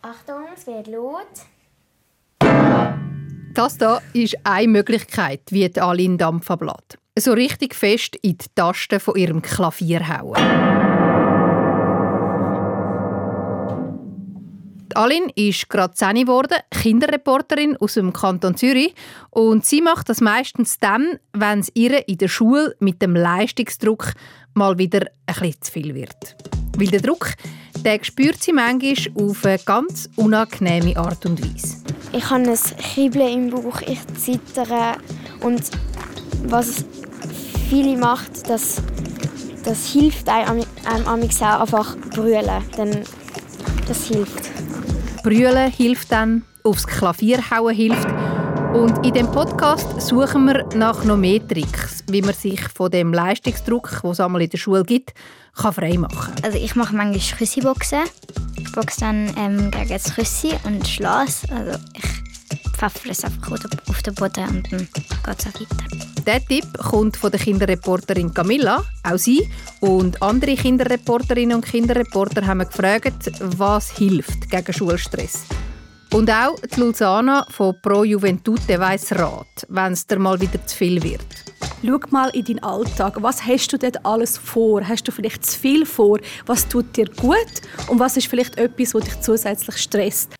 Achtung, 0.00 0.44
es 0.54 0.64
wird 0.66 0.86
laut. 0.86 1.26
Das 3.54 3.78
hier 3.78 4.00
ist 4.12 4.36
eine 4.44 4.68
Möglichkeit, 4.68 5.40
wie 5.50 5.68
die 5.68 5.80
Aline 5.80 6.16
Dampf 6.16 6.48
ablässt. 6.52 6.98
So 7.18 7.32
richtig 7.32 7.74
fest 7.74 8.14
in 8.22 8.38
die 8.38 8.46
Tasten 8.54 9.00
von 9.00 9.16
ihrem 9.16 9.42
Klavier 9.42 10.08
hauen. 10.08 10.36
Die 14.92 14.96
Aline 14.96 15.32
ist 15.34 15.68
gerade 15.68 15.94
10 15.94 16.14
geworden, 16.14 16.58
Kinderreporterin 16.70 17.76
aus 17.78 17.94
dem 17.94 18.12
Kanton 18.12 18.56
Zürich. 18.56 18.94
Und 19.30 19.66
sie 19.66 19.82
macht 19.82 20.08
das 20.08 20.20
meistens 20.20 20.78
dann, 20.78 21.18
wenn 21.32 21.58
es 21.58 21.72
ihr 21.74 22.06
in 22.06 22.18
der 22.18 22.28
Schule 22.28 22.76
mit 22.78 23.02
dem 23.02 23.16
Leistungsdruck 23.16 24.12
mal 24.54 24.78
wieder 24.78 25.00
ein 25.26 25.34
bisschen 25.34 25.60
zu 25.60 25.72
viel 25.72 25.94
wird. 25.96 26.36
Weil 26.76 26.86
der 26.86 27.00
Druck, 27.00 27.34
den 27.84 28.04
spürt 28.04 28.42
sie 28.42 28.52
manchmal 28.52 28.94
auf 29.14 29.44
eine 29.44 29.58
ganz 29.58 30.08
unangenehme 30.16 30.96
Art 30.96 31.24
und 31.26 31.42
Weise. 31.42 31.76
Ich 32.12 32.28
habe 32.30 32.42
ein 32.42 32.58
Kribbeln 32.94 33.28
im 33.28 33.50
Bauch, 33.50 33.80
ich 33.82 33.98
zittere 34.16 34.96
und 35.40 35.62
was 36.44 36.84
viele 37.68 37.96
macht, 37.96 38.48
das, 38.48 38.82
das 39.64 39.92
hilft 39.92 40.28
einem, 40.28 40.64
einem 40.84 41.06
auch 41.06 41.60
einfach 41.60 41.96
brüllen, 42.10 42.62
denn 42.76 43.04
das 43.86 44.06
hilft. 44.06 44.50
Brüllen 45.22 45.70
hilft 45.70 46.12
dann, 46.12 46.44
aufs 46.64 46.86
Klavier 46.86 47.38
hauen 47.50 47.74
hilft 47.74 48.08
und 48.74 49.06
in 49.06 49.14
dem 49.14 49.30
Podcast 49.30 50.00
suchen 50.00 50.46
wir 50.46 50.66
nach 50.74 51.04
noch 51.04 51.16
mehr 51.16 51.46
Tricks, 51.46 52.04
wie 52.08 52.22
man 52.22 52.34
sich 52.34 52.60
von 52.68 52.90
dem 52.90 53.12
Leistungsdruck, 53.12 54.00
den 54.02 54.10
es 54.10 54.20
einmal 54.20 54.42
in 54.42 54.50
der 54.50 54.58
Schule 54.58 54.84
gibt, 54.84 55.14
kann 55.54 55.72
frei 55.72 55.96
machen 55.96 56.34
Also 56.42 56.58
ich 56.58 56.76
mache 56.76 56.94
manchmal 56.94 57.38
Küssi-Boxen. 57.38 58.04
Ich 58.58 58.72
boxe 58.72 59.00
dann 59.00 59.32
ähm, 59.36 59.70
gegen 59.70 59.88
das 59.88 60.14
Küssi 60.14 60.52
und 60.64 60.86
Schloss. 60.86 61.42
Also 61.50 61.78
ich 61.94 62.72
pfeffere 62.76 63.10
es 63.10 63.24
einfach 63.24 63.52
auf 63.88 64.02
den 64.02 64.14
Boden 64.14 64.48
und 64.48 64.72
dann 64.72 64.88
geht 64.92 65.06
es 65.06 65.46
auch 65.46 65.60
weiter. 65.60 65.98
Dieser 66.26 66.46
Tipp 66.46 66.78
kommt 66.78 67.16
von 67.16 67.30
der 67.30 67.40
Kinderreporterin 67.40 68.34
Camilla, 68.34 68.84
auch 69.02 69.18
sie. 69.18 69.48
Und 69.80 70.22
andere 70.22 70.56
Kinderreporterinnen 70.56 71.56
und 71.56 71.64
Kinderreporter 71.64 72.46
haben 72.46 72.60
gefragt, 72.60 73.30
was 73.40 73.90
hilft 73.96 74.50
gegen 74.50 74.72
Schulstress. 74.72 75.44
Und 76.12 76.30
auch 76.30 76.58
die 76.60 76.80
Luzana 76.80 77.46
von 77.50 77.74
Pro 77.82 78.02
Juventute 78.02 78.80
weiss 78.80 79.12
Rat, 79.12 79.66
wenn 79.68 79.92
es 79.92 80.06
dir 80.06 80.18
mal 80.18 80.40
wieder 80.40 80.64
zu 80.66 80.74
viel 80.76 81.02
wird. 81.02 81.20
Schau 81.84 81.98
mal 82.10 82.30
in 82.30 82.44
deinen 82.44 82.62
Alltag. 82.62 83.18
Was 83.20 83.46
hast 83.46 83.72
du 83.72 83.78
dort 83.78 84.04
alles 84.06 84.38
vor? 84.38 84.82
Hast 84.88 85.06
du 85.06 85.12
vielleicht 85.12 85.44
zu 85.44 85.58
viel 85.58 85.84
vor? 85.84 86.18
Was 86.46 86.66
tut 86.66 86.96
dir 86.96 87.06
gut? 87.20 87.36
Und 87.88 87.98
was 87.98 88.16
ist 88.16 88.26
vielleicht 88.26 88.56
etwas, 88.56 88.94
was 88.94 89.04
dich 89.04 89.20
zusätzlich 89.20 89.76
stresst? 89.76 90.34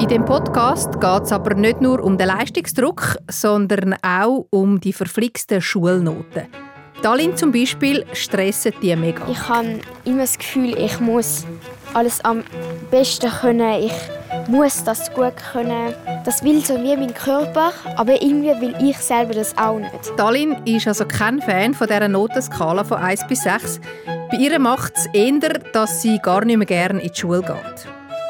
In 0.00 0.08
dem 0.08 0.24
Podcast 0.24 1.00
geht 1.00 1.22
es 1.22 1.32
aber 1.32 1.54
nicht 1.54 1.82
nur 1.82 2.02
um 2.02 2.16
den 2.16 2.28
Leistungsdruck, 2.28 3.18
sondern 3.30 3.94
auch 4.02 4.46
um 4.50 4.80
die 4.80 4.92
verflixten 4.92 5.60
Schulnoten. 5.60 6.46
Dalin 7.02 7.36
zum 7.36 7.52
Beispiel 7.52 8.06
stressen 8.14 8.72
die 8.80 8.96
mega. 8.96 9.26
Ich 9.30 9.48
habe 9.48 9.80
immer 10.04 10.22
das 10.22 10.38
Gefühl, 10.38 10.76
ich 10.78 10.98
muss 10.98 11.44
alles 11.96 12.22
am 12.24 12.44
besten 12.90 13.30
können. 13.30 13.82
Ich 13.84 14.48
muss 14.48 14.84
das 14.84 15.12
gut 15.14 15.34
können. 15.52 15.94
Das 16.24 16.44
will 16.44 16.62
so 16.62 16.74
wie 16.74 16.94
mein 16.94 17.14
Körper, 17.14 17.72
aber 17.96 18.20
irgendwie 18.20 18.60
will 18.60 18.74
ich 18.80 18.98
selber 18.98 19.32
das 19.32 19.56
auch 19.56 19.78
nicht. 19.78 20.12
Dalin 20.16 20.56
ist 20.66 20.86
also 20.86 21.06
kein 21.06 21.40
Fan 21.40 21.72
von 21.72 21.86
dieser 21.86 22.08
Notenskala 22.08 22.84
von 22.84 22.98
1 22.98 23.26
bis 23.28 23.42
6. 23.44 23.80
Bei 24.30 24.36
ihr 24.36 24.58
macht 24.58 24.92
es 24.96 25.06
eher, 25.14 25.58
dass 25.72 26.02
sie 26.02 26.18
gar 26.18 26.44
nicht 26.44 26.58
mehr 26.58 26.66
gerne 26.66 27.00
in 27.00 27.10
die 27.10 27.18
Schule 27.18 27.40
geht. 27.40 27.86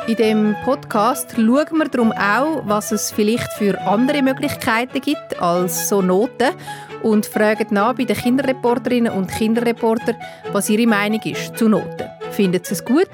In 0.06 0.14
dem 0.14 0.56
Podcast 0.64 1.32
schauen 1.34 1.78
wir 1.78 1.88
darum 1.88 2.12
auch, 2.12 2.62
was 2.64 2.92
es 2.92 3.10
vielleicht 3.10 3.52
für 3.54 3.80
andere 3.80 4.22
Möglichkeiten 4.22 5.00
gibt 5.00 5.42
als 5.42 5.88
so 5.88 6.00
Noten 6.00 6.54
und 7.02 7.26
fragen 7.26 7.66
nach 7.70 7.94
bei 7.94 8.04
den 8.04 8.16
Kinderreporterinnen 8.16 9.12
und 9.12 9.28
Kinderreportern, 9.28 10.14
was 10.52 10.70
ihre 10.70 10.86
Meinung 10.86 11.20
ist 11.22 11.58
zu 11.58 11.68
Noten. 11.68 12.08
Finden 12.30 12.62
sie 12.62 12.74
es 12.74 12.84
gut 12.84 13.08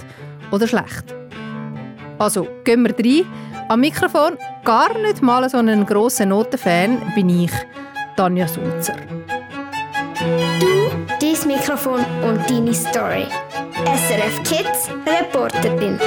oder 0.53 0.69
schlecht? 0.69 1.15
Also 2.19 2.47
gehen 2.65 2.85
wir 2.85 2.95
rein. 2.97 3.27
Am 3.69 3.81
Mikrofon 3.81 4.37
gar 4.65 4.97
nicht 4.99 5.23
mal 5.23 5.49
so 5.49 5.59
ein 5.59 5.87
grosser 5.87 6.27
Notenfan 6.27 7.01
bin 7.15 7.45
ich, 7.45 7.51
Tanja 8.17 8.47
Sulzer. 8.47 8.95
Du, 10.61 10.91
dein 11.21 11.49
Mikrofon 11.49 12.05
und 12.23 12.49
deine 12.49 12.75
Story. 12.75 13.27
SRF 13.97 14.43
Kids 14.45 14.91
Reporterin. 15.07 15.99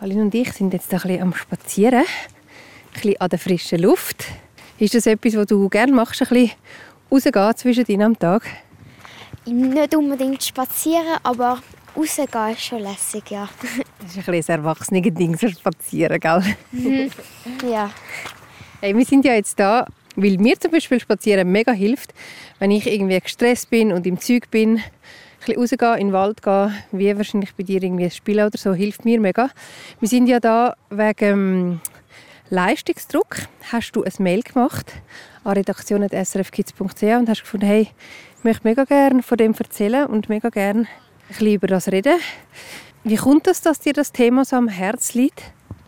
Aline 0.00 0.22
und 0.22 0.34
ich 0.34 0.52
sind 0.52 0.72
jetzt 0.72 0.92
ein 0.92 1.00
bisschen 1.00 1.22
am 1.22 1.34
Spazieren, 1.34 2.04
ein 2.04 2.92
bisschen 2.92 3.20
an 3.20 3.28
der 3.30 3.38
frischen 3.38 3.80
Luft. 3.80 4.26
Ist 4.78 4.94
das 4.94 5.06
etwas, 5.06 5.36
was 5.36 5.46
du 5.46 5.68
gerne 5.68 5.92
machst, 5.92 6.22
ein 6.22 6.28
bisschen 6.28 6.50
rausgehen 7.10 7.56
zwischen 7.56 7.84
dir 7.84 8.00
am 8.04 8.18
Tag? 8.18 8.42
Nicht 9.48 9.96
unbedingt 9.96 10.42
spazieren, 10.42 11.18
aber 11.22 11.60
rausgehen 11.96 12.52
ist 12.52 12.64
schon 12.64 12.80
lässig, 12.80 13.30
ja. 13.30 13.48
Das 14.00 14.16
ist 14.16 14.28
ein 14.28 14.32
bisschen 14.32 14.54
ein 14.54 14.60
erwachsenes 14.60 15.14
Ding, 15.14 15.36
so 15.36 15.48
spazieren, 15.48 16.20
gell? 16.20 16.42
Mhm. 16.72 17.10
Ja. 17.68 17.90
Hey, 18.80 18.96
wir 18.96 19.04
sind 19.04 19.24
ja 19.24 19.34
jetzt 19.34 19.58
da, 19.58 19.86
weil 20.16 20.36
mir 20.38 20.58
zum 20.58 20.70
Beispiel 20.70 21.00
spazieren 21.00 21.50
mega 21.50 21.72
hilft, 21.72 22.14
wenn 22.58 22.70
ich 22.70 22.86
irgendwie 22.86 23.18
gestresst 23.18 23.70
bin 23.70 23.92
und 23.92 24.06
im 24.06 24.20
Zug 24.20 24.50
bin. 24.50 24.76
Ein 24.76 24.82
bisschen 25.38 25.60
rausgehen, 25.60 25.98
in 25.98 26.06
den 26.08 26.12
Wald 26.12 26.42
gehen, 26.42 26.74
wie 26.92 27.16
wahrscheinlich 27.16 27.54
bei 27.54 27.62
dir 27.62 27.82
irgendwie 27.82 28.04
ein 28.04 28.10
Spiel 28.10 28.40
oder 28.40 28.56
so, 28.56 28.74
hilft 28.74 29.04
mir 29.04 29.20
mega. 29.20 29.50
Wir 30.00 30.08
sind 30.08 30.26
ja 30.26 30.40
da 30.40 30.74
wegen 30.90 31.80
Leistungsdruck. 32.50 33.36
Hast 33.72 33.92
du 33.92 34.04
ein 34.04 34.12
Mail 34.18 34.42
gemacht 34.42 34.92
an 35.44 35.52
redaktion.srfkids.ch 35.52 37.02
und 37.02 37.28
hast 37.28 37.42
gefunden, 37.42 37.66
hey, 37.66 37.88
ich 38.38 38.44
möchte 38.44 38.68
mega 38.68 38.84
gerne 38.84 39.22
von 39.22 39.36
dem 39.36 39.52
erzählen 39.52 40.06
und 40.06 40.28
mega 40.28 40.48
gerne 40.48 40.82
ein 40.82 40.88
bisschen 41.28 41.54
über 41.54 41.66
das 41.66 41.88
reden. 41.88 42.20
Wie 43.02 43.16
kommt 43.16 43.48
es, 43.48 43.62
dass 43.62 43.80
dir 43.80 43.92
das 43.92 44.12
Thema 44.12 44.44
so 44.44 44.54
am 44.54 44.68
Herz 44.68 45.14
liegt? 45.14 45.42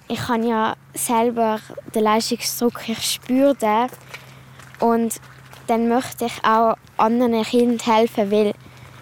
Ich 0.09 0.27
habe 0.29 0.45
ja 0.45 0.75
selber 0.93 1.61
den 1.95 2.03
Leistungsdruck, 2.03 2.89
ich 2.89 3.03
spüre 3.03 3.55
den. 3.55 3.87
Und 4.81 5.21
dann 5.69 5.89
möchte 5.89 6.25
ich 6.25 6.45
auch 6.45 6.77
anderen 6.97 7.45
Kindern 7.45 7.79
helfen, 7.79 8.33
weil 8.33 8.55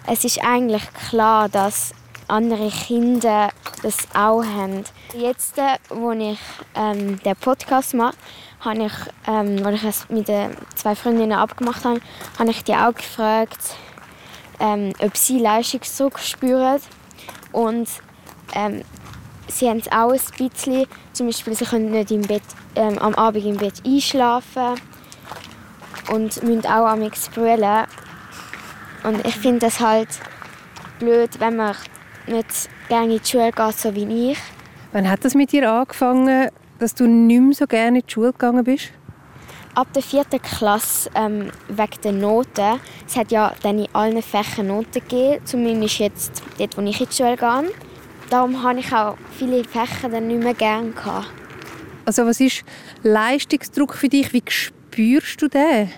es 0.05 0.23
ist 0.23 0.43
eigentlich 0.43 0.83
klar, 1.09 1.49
dass 1.49 1.95
andere 2.29 2.69
Kinder 2.69 3.49
das 3.81 3.97
auch 4.13 4.43
haben. 4.43 4.83
Jetzt, 5.13 5.57
äh, 5.57 5.77
wo 5.89 6.11
ich 6.11 6.39
ähm, 6.75 7.19
den 7.23 7.35
Podcast 7.35 7.93
mache, 7.93 8.15
habe 8.59 8.85
ich, 8.85 8.93
ähm, 9.27 9.65
als 9.65 9.75
ich 9.75 9.83
es 9.83 10.09
mit 10.09 10.27
den 10.27 10.55
zwei 10.75 10.95
Freundinnen 10.95 11.37
abgemacht 11.37 11.85
habe, 11.85 12.01
habe 12.37 12.51
ich 12.51 12.63
die 12.63 12.75
auch 12.75 12.93
gefragt, 12.93 13.75
ähm, 14.59 14.93
ob 15.01 15.15
sie 15.15 15.39
Leistungsdruck 15.39 16.19
spüren. 16.19 16.81
Und 17.51 17.87
ähm, 18.53 18.83
sie 19.47 19.69
haben 19.69 19.79
es 19.79 19.91
auch 19.91 20.11
ein 20.11 20.49
bisschen. 20.49 20.87
Zum 21.13 21.27
Beispiel, 21.27 21.55
sie 21.55 21.65
können 21.65 21.91
nicht 21.91 22.11
im 22.11 22.21
Bett, 22.21 22.43
ähm, 22.75 22.97
am 22.99 23.15
Abend 23.15 23.45
im 23.45 23.57
Bett 23.57 23.81
einschlafen 23.85 24.79
und 26.11 26.43
müssen 26.43 26.65
auch 26.65 26.87
am 26.87 27.09
brüllen. 27.33 27.85
Und 29.03 29.25
ich 29.25 29.35
finde 29.35 29.59
das 29.59 29.79
halt 29.79 30.09
blöd, 30.99 31.39
wenn 31.39 31.55
man 31.55 31.75
nicht 32.29 32.69
gerne 32.87 33.15
in 33.15 33.21
die 33.21 33.27
Schule 33.27 33.51
geht, 33.51 33.77
so 33.77 33.93
wie 33.95 34.31
ich. 34.31 34.37
Wann 34.91 35.09
hat 35.09 35.23
das 35.23 35.35
mit 35.35 35.51
dir 35.51 35.71
angefangen, 35.71 36.49
dass 36.79 36.95
du 36.95 37.07
nicht 37.07 37.41
mehr 37.41 37.53
so 37.53 37.67
gerne 37.67 37.99
in 37.99 38.05
die 38.05 38.11
Schule 38.11 38.31
gegangen 38.31 38.63
bist? 38.63 38.91
Ab 39.75 39.93
der 39.93 40.01
vierten 40.01 40.41
Klasse 40.41 41.09
ähm, 41.13 41.51
wegen 41.67 42.01
der 42.03 42.11
Noten. 42.11 42.79
Es 43.07 43.15
hat 43.15 43.31
ja 43.31 43.53
dann 43.61 43.79
in 43.79 43.87
allen 43.93 44.21
Fächern 44.21 44.67
Noten 44.67 44.91
gegeben, 44.93 45.45
zumindest 45.45 45.99
jetzt 45.99 46.43
dort, 46.57 46.75
wo 46.77 46.81
ich 46.81 46.99
in 46.99 47.07
die 47.07 47.15
Schule 47.15 47.37
gehe. 47.37 47.71
Darum 48.29 48.63
habe 48.63 48.79
ich 48.79 48.91
auch 48.93 49.17
viele 49.37 49.63
Fächer 49.63 50.09
dann 50.09 50.27
nicht 50.27 50.43
mehr 50.43 50.53
gerne 50.53 50.91
gehabt. 50.91 51.27
Also 52.05 52.25
was 52.25 52.39
ist 52.39 52.63
Leistungsdruck 53.03 53.93
für 53.93 54.09
dich? 54.09 54.33
Wie 54.33 54.43
spürst 54.47 55.41
du 55.41 55.47
den? 55.47 55.91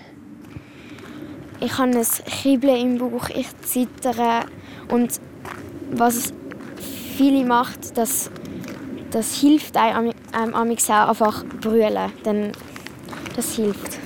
Ich 1.60 1.78
habe 1.78 1.96
ein 1.96 2.06
Kribbeln 2.26 2.76
im 2.76 2.98
Bauch, 2.98 3.30
ich 3.30 3.46
zittere 3.62 4.46
und 4.88 5.20
was 5.92 6.32
viele 7.16 7.44
macht, 7.44 7.96
das, 7.96 8.30
das 9.10 9.40
hilft 9.40 9.76
einem, 9.76 10.12
einem 10.32 10.54
auch 10.54 11.08
einfach 11.08 11.44
brüllen, 11.60 12.12
denn 12.24 12.52
das 13.36 13.56
hilft. 13.56 13.98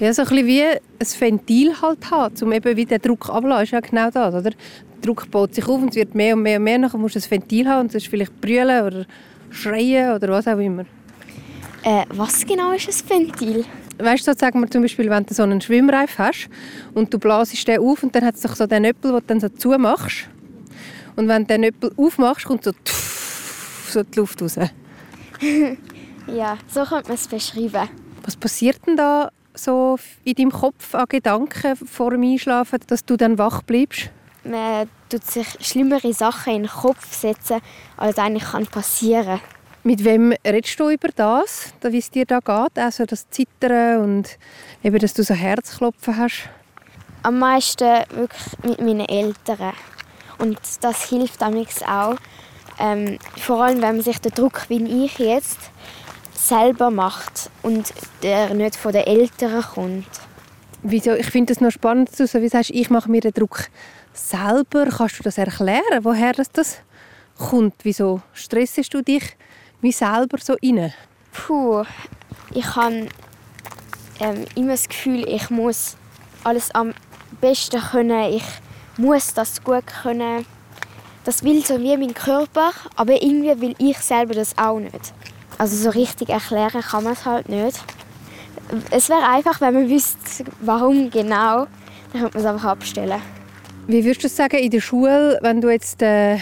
Ja, 0.00 0.12
so 0.12 0.22
ein 0.22 0.28
bisschen 0.28 0.46
wie 0.46 0.62
ein 0.62 0.80
Ventil 1.20 1.80
halt 1.80 2.10
haben, 2.10 2.34
um 2.42 2.52
eben 2.52 2.76
wie 2.76 2.84
der 2.84 2.98
Druck 2.98 3.30
abzulassen, 3.30 3.64
ist 3.64 3.70
ja 3.70 3.80
genau 3.80 4.10
das, 4.10 4.34
oder? 4.34 4.50
Der 4.50 4.52
Druck 5.00 5.30
baut 5.30 5.54
sich 5.54 5.64
auf 5.64 5.80
und 5.80 5.90
es 5.90 5.96
wird 5.96 6.14
mehr 6.14 6.34
und 6.34 6.42
mehr 6.42 6.58
und 6.58 6.64
mehr, 6.64 6.78
dann 6.78 7.00
musst 7.00 7.14
du 7.14 7.20
ein 7.20 7.30
Ventil 7.30 7.68
haben 7.68 7.82
und 7.82 7.94
das 7.94 8.02
ist 8.02 8.08
vielleicht 8.08 8.40
brüllen 8.40 8.84
oder 8.84 9.06
schreien 9.50 10.14
oder 10.14 10.28
was 10.28 10.48
auch 10.48 10.58
immer. 10.58 10.84
Äh, 11.84 12.04
was 12.10 12.44
genau 12.44 12.72
ist 12.72 12.88
ein 12.88 13.10
Ventil? 13.10 13.64
Weißt 13.98 14.26
du, 14.26 14.34
sagen 14.34 14.60
wir 14.60 14.70
zum 14.70 14.82
Beispiel, 14.82 15.08
wenn 15.10 15.24
du 15.24 15.34
so 15.34 15.42
einen 15.42 15.60
Schwimmreif 15.60 16.18
hast 16.18 16.48
und 16.94 17.12
du 17.12 17.18
blasest 17.18 17.68
den 17.68 17.80
auf 17.80 18.02
und 18.02 18.14
dann 18.14 18.24
hat 18.24 18.34
es 18.34 18.40
doch 18.40 18.56
so 18.56 18.66
den 18.66 18.84
Öppel, 18.84 19.12
den 19.12 19.20
du 19.20 19.26
dann 19.26 19.40
so 19.40 19.48
zumachst. 19.48 20.28
Und 21.16 21.28
wenn 21.28 21.42
du 21.42 21.48
den 21.48 21.60
Nöppel 21.62 21.92
aufmachst, 21.96 22.46
kommt 22.46 22.64
so, 22.64 22.72
tuff, 22.72 23.88
so 23.90 24.02
die 24.02 24.18
Luft 24.18 24.42
raus. 24.42 24.56
Ja, 26.26 26.56
so 26.68 26.84
könnte 26.84 27.08
man 27.08 27.16
es 27.16 27.26
beschreiben. 27.26 27.88
Was 28.24 28.36
passiert 28.36 28.86
denn 28.86 28.96
da 28.96 29.30
so 29.54 29.98
in 30.24 30.34
deinem 30.34 30.52
Kopf 30.52 30.94
an 30.94 31.06
Gedanken 31.08 31.76
vor 31.76 32.12
dem 32.12 32.22
Einschlafen, 32.22 32.78
dass 32.86 33.04
du 33.04 33.16
dann 33.16 33.38
wach 33.38 33.62
bleibst? 33.62 34.10
Man 34.44 34.88
tut 35.08 35.24
sich 35.24 35.46
schlimmere 35.60 36.12
Sachen 36.12 36.54
in 36.54 36.62
den 36.62 36.70
Kopf 36.70 37.12
setzen, 37.12 37.60
als 37.96 38.18
eigentlich 38.18 38.44
kann 38.44 38.66
passieren 38.66 39.40
Mit 39.84 40.04
wem 40.04 40.34
redest 40.46 40.78
du 40.80 40.90
über 40.90 41.08
das, 41.14 41.72
wie 41.82 41.98
es 41.98 42.10
dir 42.10 42.24
da 42.24 42.40
geht? 42.40 42.78
Also 42.78 43.04
das 43.04 43.28
Zittern 43.30 44.00
und 44.00 44.38
eben, 44.82 44.98
dass 44.98 45.14
du 45.14 45.22
so 45.22 45.34
Herzklopfen 45.34 46.16
hast? 46.16 46.48
Am 47.24 47.38
meisten 47.38 48.04
wirklich 48.10 48.42
mit 48.64 48.80
meinen 48.80 49.08
Eltern. 49.08 49.74
Und 50.38 50.58
das 50.80 51.08
hilft 51.08 51.40
damals 51.40 51.82
auch. 51.82 52.16
Ähm, 52.78 53.18
vor 53.36 53.62
allem, 53.62 53.82
wenn 53.82 53.96
man 53.96 54.02
sich 54.02 54.18
den 54.18 54.32
Druck, 54.32 54.68
wie 54.68 55.04
ich 55.04 55.18
jetzt, 55.18 55.58
selber 56.34 56.90
macht 56.90 57.50
und 57.62 57.92
der 58.22 58.52
nicht 58.54 58.76
von 58.76 58.92
den 58.92 59.06
Eltern 59.06 59.62
kommt. 59.62 60.06
Wieso? 60.82 61.12
Ich 61.12 61.26
finde 61.26 61.54
das 61.54 61.60
noch 61.60 61.70
spannend, 61.70 62.14
so 62.14 62.24
wie 62.24 62.40
du 62.40 62.48
sagst, 62.48 62.70
ich 62.70 62.90
mache 62.90 63.10
mir 63.10 63.20
den 63.20 63.32
Druck 63.32 63.68
selber. 64.12 64.86
Kannst 64.86 65.18
du 65.20 65.22
das 65.22 65.38
erklären, 65.38 66.02
woher 66.02 66.32
das, 66.32 66.50
das 66.50 66.78
kommt? 67.38 67.74
Wieso 67.84 68.20
stressest 68.32 68.92
du 68.92 69.02
dich 69.02 69.36
wie 69.80 69.92
selber 69.92 70.38
so 70.38 70.54
rein? 70.62 70.92
Puh, 71.32 71.84
ich 72.52 72.76
habe 72.76 73.08
ähm, 74.20 74.44
immer 74.54 74.72
das 74.72 74.88
Gefühl, 74.88 75.26
ich 75.28 75.50
muss 75.50 75.96
alles 76.44 76.74
am 76.74 76.92
besten 77.40 77.80
können. 77.80 78.32
Ich 78.32 78.44
muss 79.02 79.34
das 79.34 79.62
gut 79.62 79.86
können. 79.86 80.46
Das 81.24 81.42
will 81.42 81.64
so 81.64 81.78
wie 81.80 81.96
mein 81.96 82.14
Körper, 82.14 82.70
aber 82.96 83.20
irgendwie 83.22 83.60
will 83.60 83.74
ich 83.78 83.98
selber 83.98 84.34
das 84.34 84.56
auch 84.56 84.78
nicht. 84.78 85.12
Also 85.58 85.76
so 85.76 85.90
richtig 85.90 86.30
erklären 86.30 86.80
kann 86.80 87.04
man 87.04 87.12
es 87.12 87.24
halt 87.24 87.48
nicht. 87.48 87.78
Es 88.90 89.08
wäre 89.08 89.28
einfach, 89.28 89.60
wenn 89.60 89.74
man 89.74 89.90
wüsste, 89.90 90.44
warum 90.60 91.10
genau, 91.10 91.66
dann 92.12 92.22
könnte 92.22 92.38
man 92.38 92.46
es 92.46 92.46
einfach 92.46 92.70
abstellen. 92.70 93.20
Wie 93.86 94.04
würdest 94.04 94.24
du 94.24 94.28
sagen 94.28 94.58
in 94.58 94.70
der 94.70 94.80
Schule, 94.80 95.38
wenn 95.42 95.60
du 95.60 95.68
jetzt 95.68 96.00
äh, 96.02 96.38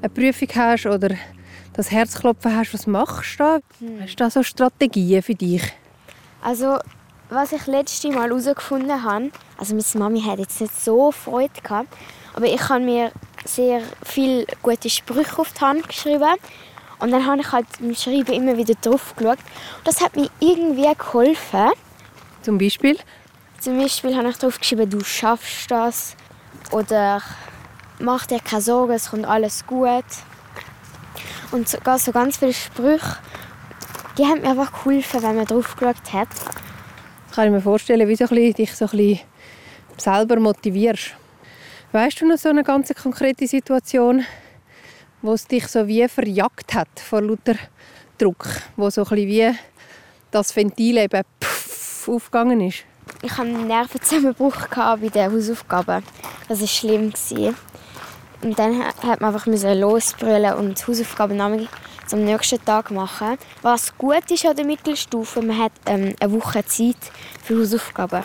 eine 0.00 0.08
Prüfung 0.12 0.48
hast 0.54 0.86
oder 0.86 1.10
das 1.72 1.90
Herzklopfen 1.90 2.56
hast, 2.56 2.74
was 2.74 2.86
machst 2.86 3.34
du 3.34 3.44
da? 3.44 3.58
Hm. 3.78 4.02
Hast 4.02 4.12
du 4.12 4.16
da 4.16 4.30
so 4.30 4.42
Strategien 4.42 5.22
für 5.22 5.34
dich? 5.34 5.62
Also, 6.42 6.78
was 7.30 7.52
ich 7.52 7.66
letztes 7.66 8.10
Mal 8.12 8.28
herausgefunden 8.28 9.02
habe, 9.02 9.30
also 9.56 9.74
meine 9.74 10.04
Mami 10.04 10.22
hat 10.22 10.38
jetzt 10.38 10.60
nicht 10.60 10.78
so 10.78 11.12
Freude 11.12 11.60
gehabt, 11.62 11.88
aber 12.34 12.46
ich 12.46 12.68
habe 12.68 12.80
mir 12.80 13.12
sehr 13.44 13.82
viele 14.02 14.46
gute 14.62 14.90
Sprüche 14.90 15.38
auf 15.38 15.52
die 15.52 15.60
Hand 15.60 15.88
geschrieben 15.88 16.34
und 16.98 17.10
dann 17.12 17.26
habe 17.26 17.40
ich 17.40 17.52
halt 17.52 17.66
beim 17.80 17.94
Schreiben 17.94 18.32
immer 18.32 18.56
wieder 18.56 18.74
drauf 18.74 19.14
geschaut. 19.16 19.38
Das 19.84 20.00
hat 20.00 20.16
mir 20.16 20.28
irgendwie 20.40 20.92
geholfen. 20.96 21.70
Zum 22.42 22.58
Beispiel? 22.58 22.98
Zum 23.60 23.78
Beispiel 23.78 24.16
habe 24.16 24.30
ich 24.30 24.38
drauf 24.38 24.58
geschrieben, 24.58 24.88
du 24.88 25.02
schaffst 25.04 25.70
das. 25.70 26.16
Oder 26.70 27.22
mach 27.98 28.26
dir 28.26 28.40
keine 28.40 28.62
Sorgen, 28.62 28.92
es 28.92 29.10
kommt 29.10 29.26
alles 29.26 29.66
gut. 29.66 30.04
Und 31.50 31.68
sogar 31.68 31.98
so 31.98 32.12
ganz 32.12 32.36
viele 32.36 32.52
Sprüche, 32.52 33.16
die 34.16 34.24
haben 34.26 34.42
mir 34.42 34.50
einfach 34.50 34.72
geholfen, 34.72 35.22
wenn 35.22 35.36
man 35.36 35.46
drauf 35.46 35.76
geschaut 35.76 36.12
hat. 36.12 36.28
Kann 37.34 37.46
ich 37.46 37.52
mir 37.52 37.60
vorstellen, 37.60 38.08
wie 38.08 38.16
du 38.16 38.52
dich 38.52 38.74
so 38.74 38.88
selber 40.00 40.40
motivierst. 40.40 41.14
Weißt 41.92 42.20
du 42.20 42.26
noch 42.26 42.38
so 42.38 42.48
eine 42.48 42.64
ganz 42.64 42.92
konkrete 42.94 43.46
Situation, 43.46 44.24
wo 45.22 45.32
es 45.32 45.46
dich 45.46 45.66
so 45.66 45.86
wie 45.86 46.06
verjagt 46.08 46.74
hat 46.74 46.88
vor 47.00 47.22
lauter 47.22 47.56
Druck, 48.18 48.46
wo 48.76 48.90
so 48.90 49.02
ein 49.02 49.16
wie 49.16 49.54
das 50.30 50.54
Ventil 50.54 50.98
eben 50.98 51.22
puff, 51.40 52.08
aufgegangen 52.08 52.60
ist? 52.60 52.84
Ich 53.22 53.32
hatte 53.32 53.48
einen 53.48 53.66
Nervenzusammenbruch 53.66 54.68
bei 54.74 54.96
den 55.08 55.32
Hausaufgaben. 55.32 56.02
Das 56.48 56.60
war 56.60 56.66
schlimm. 56.66 57.12
Und 58.42 58.58
dann 58.58 58.84
hat 58.84 59.20
man 59.20 59.34
einfach 59.34 59.46
losbrüllen 59.46 60.54
und 60.54 60.78
die 60.78 60.86
Hausaufgaben 60.86 61.36
am 62.12 62.24
nächsten 62.24 62.64
Tag 62.64 62.90
machen. 62.90 63.38
Was 63.62 63.96
gut 63.96 64.30
ist 64.30 64.46
an 64.46 64.56
der 64.56 64.64
Mittelstufe, 64.64 65.42
man 65.42 65.58
hat 65.58 65.72
ähm, 65.86 66.14
eine 66.20 66.32
Woche 66.32 66.64
Zeit 66.64 66.96
für 67.42 67.58
Hausaufgaben. 67.58 68.24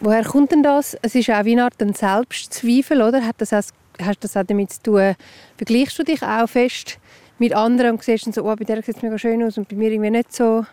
Woher 0.00 0.24
kommt 0.24 0.52
denn 0.52 0.62
das? 0.62 0.96
Es 1.02 1.14
ist 1.14 1.30
auch 1.30 1.44
wie 1.44 1.52
eine 1.52 1.64
Art 1.64 1.74
Selbstzweifel, 1.78 3.02
oder? 3.02 3.24
Hat 3.24 3.36
das 3.38 3.52
auch 3.52 3.62
hast 4.02 4.22
das 4.24 4.36
auch 4.36 4.44
damit 4.44 4.72
zu 4.72 4.82
tun, 4.82 5.14
vergleichst 5.56 5.98
du 5.98 6.04
dich 6.04 6.22
auch 6.22 6.48
fest 6.48 6.98
mit 7.38 7.54
anderen 7.54 7.92
und 7.92 8.02
siehst 8.02 8.26
dann 8.26 8.32
so, 8.32 8.44
oh, 8.44 8.54
bei 8.54 8.64
der 8.64 8.82
sieht 8.82 8.96
es 8.96 9.02
mega 9.02 9.18
schön 9.18 9.42
aus 9.42 9.58
und 9.58 9.68
bei 9.68 9.76
mir 9.76 9.90
irgendwie 9.90 10.10
nicht 10.10 10.32
so? 10.32 10.64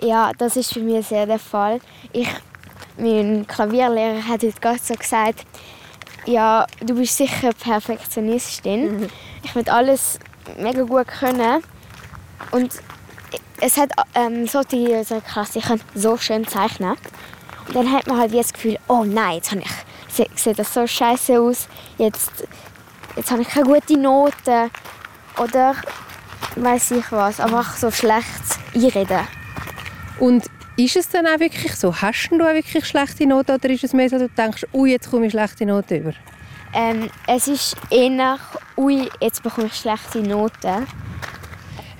Ja, 0.00 0.32
das 0.38 0.56
ist 0.56 0.74
bei 0.74 0.80
mir 0.80 1.02
sehr 1.02 1.26
der 1.26 1.38
Fall. 1.38 1.80
Ich, 2.12 2.28
mein 2.98 3.46
Klavierlehrer 3.46 4.26
hat 4.26 4.42
heute 4.42 4.60
gerade 4.60 4.78
so 4.82 4.94
gesagt, 4.94 5.44
ja, 6.26 6.66
du 6.80 6.94
bist 6.94 7.16
sicher 7.16 7.52
Perfektionistin. 7.52 9.00
Mhm. 9.00 9.08
Ich 9.44 9.54
will 9.54 9.68
alles 9.68 10.18
mega 10.58 10.82
gut 10.82 11.08
können. 11.08 11.62
Und 12.50 12.74
es 13.60 13.76
hat 13.76 13.90
ähm, 14.14 14.46
so 14.46 14.62
die 14.62 15.02
so 15.04 15.20
Klasse, 15.20 15.58
ich 15.58 15.64
kann 15.64 15.80
so 15.94 16.16
schön 16.16 16.46
zeichnen. 16.46 16.96
Und 17.68 17.74
dann 17.74 17.90
hat 17.92 18.06
man 18.06 18.18
halt 18.18 18.32
wie 18.32 18.38
das 18.38 18.52
Gefühl, 18.52 18.78
oh 18.88 19.04
nein, 19.04 19.36
jetzt 19.36 19.50
habe 19.50 19.62
ich 19.62 19.70
sieht 20.16 20.58
das 20.58 20.72
so 20.72 20.86
scheiße 20.86 21.40
aus, 21.40 21.68
jetzt, 21.98 22.46
jetzt 23.16 23.30
habe 23.30 23.42
ich 23.42 23.48
keine 23.48 23.66
gute 23.66 23.98
Noten 23.98 24.70
oder 25.38 25.74
weiß 26.56 26.92
ich 26.92 27.12
was, 27.12 27.40
einfach 27.40 27.76
so 27.76 27.90
schlecht 27.90 28.26
einreden. 28.74 29.26
Und 30.18 30.46
ist 30.76 30.96
es 30.96 31.08
dann 31.08 31.26
auch 31.26 31.40
wirklich 31.40 31.74
so? 31.74 31.94
Hast 31.94 32.30
du 32.30 32.38
wirklich 32.38 32.86
schlechte 32.86 33.26
Noten 33.26 33.52
oder 33.52 33.70
ist 33.70 33.84
es 33.84 33.92
mehr 33.92 34.08
so, 34.08 34.18
dass 34.18 34.28
du 34.28 34.42
denkst, 34.42 34.66
ui, 34.72 34.90
jetzt 34.90 35.10
komme 35.10 35.26
ich 35.26 35.32
schlechte 35.32 35.66
Noten 35.66 36.00
über? 36.00 36.12
Ähm, 36.72 37.10
es 37.26 37.48
ist 37.48 37.76
eher, 37.90 38.38
ui, 38.76 39.08
jetzt 39.20 39.42
bekomme 39.42 39.68
ich 39.68 39.74
schlechte 39.74 40.20
Noten. 40.20 40.86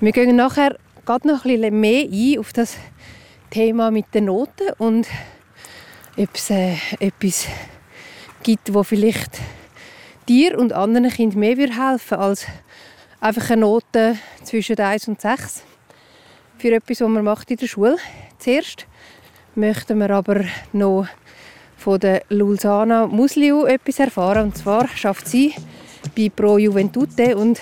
Wir 0.01 0.13
gehen 0.13 0.37
nachher 0.37 0.77
gerade 1.07 1.27
noch 1.27 1.45
ein 1.45 1.61
bisschen 1.61 1.81
mehr 1.81 2.05
ein 2.05 2.39
auf 2.39 2.53
das 2.53 2.77
Thema 3.51 3.91
mit 3.91 4.13
den 4.15 4.27
Noten 4.27 4.73
und 4.79 5.07
ob 6.19 6.35
es 6.35 6.51
äh, 6.51 6.77
etwas 7.01 7.47
gibt, 8.43 8.75
wo 8.75 8.83
vielleicht 8.83 9.39
dir 10.29 10.59
und 10.59 10.73
anderen 10.75 11.09
Kindern 11.09 11.41
mehr 11.41 11.57
helfen 11.57 12.19
als 12.19 12.47
einfach 13.21 13.51
eine 13.51 13.63
Note 13.63 14.19
zwischen 14.45 14.79
1 14.79 15.09
und 15.09 15.21
6 15.21 15.63
für 16.59 16.75
etwas, 16.75 17.01
was 17.01 17.09
man 17.09 17.25
macht 17.25 17.51
in 17.51 17.57
der 17.57 17.67
Schule. 17.67 17.97
Zuerst 18.39 18.87
möchten 19.55 19.99
wir 19.99 20.11
aber 20.11 20.45
noch 20.73 21.07
von 21.79 22.01
der 22.01 22.23
Lulzana 22.29 23.07
Musliu 23.07 23.65
etwas 23.65 23.99
erfahren. 23.99 24.45
Und 24.45 24.59
zwar 24.59 24.89
schafft 24.89 25.29
sie 25.29 25.55
bei 26.15 26.29
Pro 26.29 26.59
Juventute 26.59 27.37
und 27.37 27.61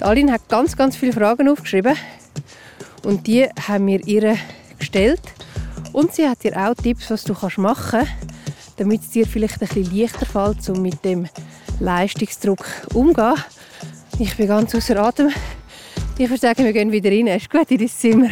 Aline 0.00 0.32
hat 0.32 0.48
ganz, 0.48 0.76
ganz 0.76 0.96
viele 0.96 1.12
Fragen 1.12 1.48
aufgeschrieben 1.48 1.96
und 3.04 3.26
die 3.26 3.46
haben 3.66 3.86
wir 3.86 4.06
ihr 4.06 4.36
gestellt. 4.78 5.20
Und 5.92 6.14
sie 6.14 6.28
hat 6.28 6.44
dir 6.44 6.56
auch 6.56 6.74
Tipps, 6.74 7.10
was 7.10 7.24
du 7.24 7.34
machen 7.56 7.88
kannst, 7.90 8.12
damit 8.76 9.00
es 9.02 9.10
dir 9.10 9.26
vielleicht 9.26 9.60
ein 9.62 9.68
bisschen 9.68 9.96
leichter 9.96 10.26
fällt, 10.26 10.68
um 10.68 10.82
mit 10.82 11.04
dem 11.04 11.28
Leistungsdruck 11.80 12.64
umzugehen. 12.94 13.34
Ich 14.18 14.36
bin 14.36 14.48
ganz 14.48 14.74
außer 14.74 14.96
Atem. 14.96 15.30
Ich 16.18 16.28
würde 16.28 16.40
sagen, 16.40 16.64
wir 16.64 16.72
gehen 16.72 16.92
wieder 16.92 17.10
rein. 17.10 17.28
Ist 17.28 17.50
gut 17.50 17.70
in 17.70 17.78
dein 17.78 17.88
Zimmer? 17.88 18.30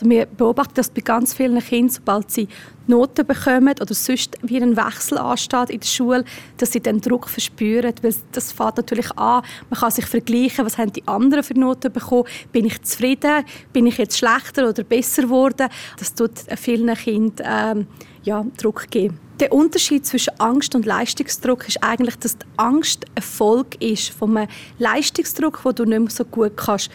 Wir 0.00 0.26
beobachten 0.26 0.74
das 0.76 0.90
bei 0.90 1.00
ganz 1.00 1.34
vielen 1.34 1.58
Kindern, 1.58 1.90
sobald 1.90 2.30
sie 2.30 2.46
Noten 2.86 3.26
bekommen 3.26 3.74
oder 3.80 3.94
sonst 3.94 4.36
wie 4.42 4.62
ein 4.62 4.76
Wechsel 4.76 5.18
ansteht 5.18 5.70
in 5.70 5.80
der 5.80 5.86
Schule, 5.86 6.24
dass 6.56 6.72
sie 6.72 6.80
den 6.80 7.00
Druck 7.00 7.28
verspüren. 7.28 7.92
Weil 8.02 8.14
das 8.30 8.52
fängt 8.52 8.76
natürlich 8.76 9.10
an, 9.18 9.42
man 9.68 9.80
kann 9.80 9.90
sich 9.90 10.06
vergleichen, 10.06 10.64
was 10.64 10.78
haben 10.78 10.92
die 10.92 11.06
anderen 11.08 11.42
für 11.42 11.58
Noten 11.58 11.92
bekommen, 11.92 12.24
bin 12.52 12.64
ich 12.64 12.80
zufrieden, 12.82 13.44
bin 13.72 13.86
ich 13.86 13.98
jetzt 13.98 14.18
schlechter 14.18 14.68
oder 14.68 14.84
besser 14.84 15.22
geworden. 15.22 15.68
Das 15.98 16.14
tut 16.14 16.32
vielen 16.56 16.94
Kindern 16.94 17.78
ähm, 17.78 17.86
ja, 18.22 18.46
Druck 18.56 18.88
geben. 18.90 19.18
Der 19.40 19.52
Unterschied 19.52 20.06
zwischen 20.06 20.38
Angst 20.38 20.74
und 20.74 20.86
Leistungsdruck 20.86 21.68
ist 21.68 21.82
eigentlich, 21.82 22.16
dass 22.16 22.38
die 22.38 22.46
Angst 22.56 23.04
ein 23.14 23.22
Folge 23.22 23.78
ist 23.80 24.10
von 24.10 24.36
einem 24.36 24.48
Leistungsdruck, 24.78 25.64
wo 25.64 25.72
du 25.72 25.84
nicht 25.84 25.98
mehr 25.98 26.10
so 26.10 26.24
gut 26.24 26.56
kannst 26.56 26.90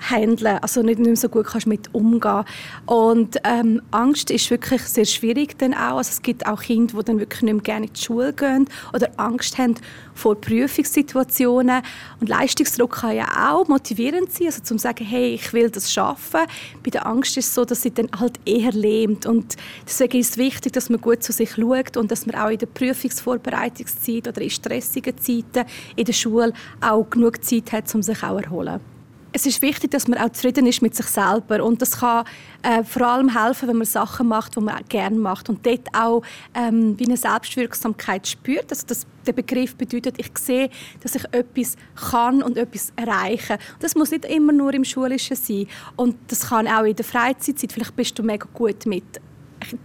handeln, 0.00 0.58
also 0.60 0.82
nicht, 0.82 0.98
nicht 0.98 1.06
mehr 1.06 1.16
so 1.16 1.28
gut 1.28 1.46
kannst 1.46 1.66
mit 1.66 1.94
umgehen. 1.94 2.44
Und 2.86 3.36
ähm, 3.44 3.82
Angst 3.90 4.30
ist 4.30 4.50
wirklich 4.50 4.82
sehr 4.82 5.04
schwierig 5.04 5.58
dann 5.58 5.74
auch. 5.74 5.98
Also 5.98 6.10
es 6.10 6.22
gibt 6.22 6.46
auch 6.46 6.62
Kinder, 6.62 6.98
die 6.98 7.04
dann 7.04 7.18
wirklich 7.18 7.42
nicht 7.42 7.54
mehr 7.54 7.62
gerne 7.62 7.86
in 7.86 7.92
die 7.92 8.00
Schule 8.00 8.32
gehen 8.32 8.68
oder 8.92 9.10
Angst 9.16 9.58
haben 9.58 9.74
vor 10.14 10.40
Prüfungssituationen. 10.40 11.82
Und 12.20 12.28
Leistungsdruck 12.28 13.00
kann 13.00 13.16
ja 13.16 13.52
auch 13.52 13.68
motivierend 13.68 14.32
sein, 14.32 14.46
also 14.46 14.62
zum 14.62 14.78
sagen, 14.78 15.04
hey, 15.04 15.34
ich 15.34 15.52
will 15.52 15.70
das 15.70 15.92
schaffen. 15.92 16.40
Bei 16.82 16.90
der 16.90 17.06
Angst 17.06 17.36
ist 17.36 17.48
es 17.48 17.54
so, 17.54 17.64
dass 17.64 17.82
sie 17.82 17.92
dann 17.92 18.08
halt 18.18 18.38
eher 18.44 18.72
lähmt. 18.72 19.26
Und 19.26 19.56
deswegen 19.86 20.18
ist 20.18 20.32
es 20.32 20.36
wichtig, 20.38 20.72
dass 20.72 20.90
man 20.90 21.00
gut 21.00 21.22
zu 21.22 21.32
sich 21.32 21.54
schaut 21.54 21.96
und 21.96 22.10
dass 22.10 22.26
man 22.26 22.36
auch 22.36 22.50
in 22.50 22.58
der 22.58 22.66
Prüfungsvorbereitungszeit 22.66 24.28
oder 24.28 24.40
in 24.40 24.50
stressigen 24.50 25.16
Zeiten 25.18 25.68
in 25.96 26.04
der 26.04 26.12
Schule 26.12 26.52
auch 26.80 27.08
genug 27.08 27.44
Zeit 27.44 27.72
hat, 27.72 27.94
um 27.94 28.02
sich 28.02 28.22
auch 28.22 28.40
erholen 28.40 28.80
es 29.32 29.46
ist 29.46 29.62
wichtig, 29.62 29.90
dass 29.90 30.08
man 30.08 30.18
auch 30.18 30.30
zufrieden 30.30 30.66
ist 30.66 30.82
mit 30.82 30.94
sich 30.94 31.06
selber 31.06 31.64
und 31.64 31.80
das 31.80 31.98
kann 31.98 32.24
äh, 32.62 32.82
vor 32.84 33.06
allem 33.06 33.28
helfen, 33.28 33.68
wenn 33.68 33.76
man 33.76 33.86
Sachen 33.86 34.28
macht, 34.28 34.56
die 34.56 34.60
man 34.60 34.82
gerne 34.88 35.16
macht 35.16 35.48
und 35.48 35.64
dort 35.64 35.86
auch 35.92 36.22
ähm, 36.54 36.98
wie 36.98 37.06
eine 37.06 37.16
Selbstwirksamkeit 37.16 38.26
spürt. 38.26 38.70
Also 38.70 38.86
das, 38.86 39.06
der 39.26 39.32
Begriff 39.32 39.76
bedeutet, 39.76 40.16
ich 40.18 40.30
sehe, 40.38 40.70
dass 41.02 41.14
ich 41.14 41.24
etwas 41.32 41.76
kann 42.10 42.42
und 42.42 42.56
etwas 42.56 42.92
erreichen. 42.96 43.56
Das 43.78 43.94
muss 43.94 44.10
nicht 44.10 44.24
immer 44.24 44.52
nur 44.52 44.74
im 44.74 44.84
Schulischen 44.84 45.36
sein 45.36 45.66
und 45.96 46.16
das 46.28 46.48
kann 46.48 46.66
auch 46.66 46.84
in 46.84 46.96
der 46.96 47.04
Freizeit 47.04 47.58
sein. 47.58 47.70
Vielleicht 47.70 47.96
bist 47.96 48.18
du 48.18 48.22
mega 48.22 48.46
gut 48.52 48.86
mit 48.86 49.20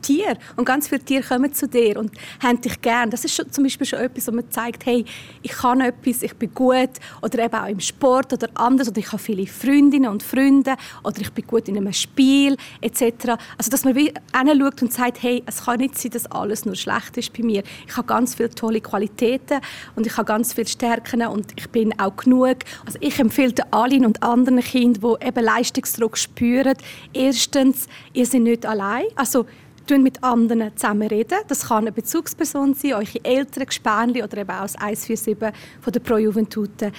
Tier 0.01 0.38
und 0.56 0.65
ganz 0.65 0.88
viele 0.88 1.01
Tiere 1.01 1.24
kommen 1.24 1.54
zu 1.54 1.68
dir 1.68 2.00
und 2.00 2.12
haben 2.42 2.62
dich 2.62 2.82
gern. 2.82 3.10
Das 3.10 3.25
ist 3.25 3.36
schon, 3.36 3.51
zum 3.51 3.63
Beispiel 3.63 3.88
schon 3.88 4.00
etwas, 4.00 4.27
wo 4.27 4.32
man 4.32 4.50
zeigt, 4.50 4.86
hey, 4.86 5.06
ich 5.42 5.51
kann 5.51 5.82
etwas, 5.82 6.24
ich 6.24 6.36
bin 6.36 6.54
gut 6.54 6.89
oder 7.22 7.46
eben 7.46 7.56
auch 7.56 7.68
im 7.68 7.80
Sport 7.80 8.34
oder 8.34 8.50
anders 8.56 8.88
oder 8.88 8.98
ich 8.98 9.08
habe 9.08 9.22
viele 9.22 9.48
Freundinnen 9.48 10.10
und 10.10 10.24
Freunde 10.24 10.75
oder 11.04 11.22
ich 11.22 11.32
bin 11.32 11.46
gut 11.48 11.68
in 11.68 11.77
einem 11.77 11.94
Spiel 11.94 12.58
etc. 12.82 13.38
Also 13.58 13.70
dass 13.70 13.84
man 13.84 13.96
hinschaut 13.96 14.82
und 14.82 14.94
sagt, 14.94 15.22
hey, 15.24 15.44
es 15.46 15.65
kann 15.65 15.80
nicht 15.80 15.98
sein, 15.98 16.12
dass 16.12 16.25
alles 16.27 16.65
nur 16.65 16.75
schlecht 16.75 17.18
ist 17.18 17.34
bei 17.34 17.44
mir. 17.44 17.63
Ich 17.88 17.96
habe 17.96 18.08
ganz 18.08 18.36
viele 18.36 18.50
tolle 18.50 18.82
Qualitäten 18.82 19.60
und 19.96 20.06
ich 20.06 20.18
habe 20.18 20.25
ganz 20.25 20.54
viele 20.54 20.68
Stärken 20.68 21.25
und 21.27 21.54
ich 21.56 21.70
bin 21.70 21.98
auch 22.00 22.15
genug. 22.15 22.58
Also 22.86 22.98
ich 23.01 23.20
empfehle 23.20 23.54
allen 23.72 24.06
und 24.06 24.24
anderen 24.24 24.60
Kindern, 24.60 25.18
die 25.20 25.27
eben 25.27 25.44
Leistungsdruck 25.44 26.18
spüren, 26.18 26.75
erstens, 27.13 27.88
ihr 28.13 28.25
seid 28.25 28.42
nicht 28.42 28.65
allein. 28.65 29.06
Also 29.15 29.46
Tun 29.86 30.04
mit 30.04 30.24
anderen 30.24 30.75
zusammen 30.75 31.08
reden. 31.08 31.38
Das 31.48 31.68
kann 31.68 31.80
eine 31.80 31.92
Bezugsperson 31.92 32.74
sein, 32.74 32.94
eure 32.94 33.24
Eltern, 33.24 33.65
Gespänli 33.65 34.24
oder 34.24 34.38
eben 34.38 34.51
auch 34.51 34.62
das 34.62 34.75
147 34.75 35.54
von 35.82 35.94
der 35.94 36.00
Pro 36.00 36.18
Juventute. 36.18 36.92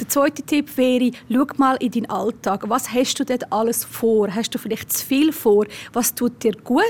Der 0.00 0.08
zweite 0.08 0.42
Tipp 0.42 0.76
wäre, 0.76 1.12
schau 1.30 1.46
mal 1.58 1.76
in 1.76 1.90
deinen 1.92 2.10
Alltag. 2.10 2.68
Was 2.68 2.92
hast 2.92 3.20
du 3.20 3.24
dort 3.24 3.52
alles 3.52 3.84
vor? 3.84 4.34
Hast 4.34 4.54
du 4.54 4.58
vielleicht 4.58 4.92
zu 4.92 5.06
viel 5.06 5.32
vor? 5.32 5.66
Was 5.92 6.14
tut 6.14 6.42
dir 6.42 6.54
gut? 6.64 6.82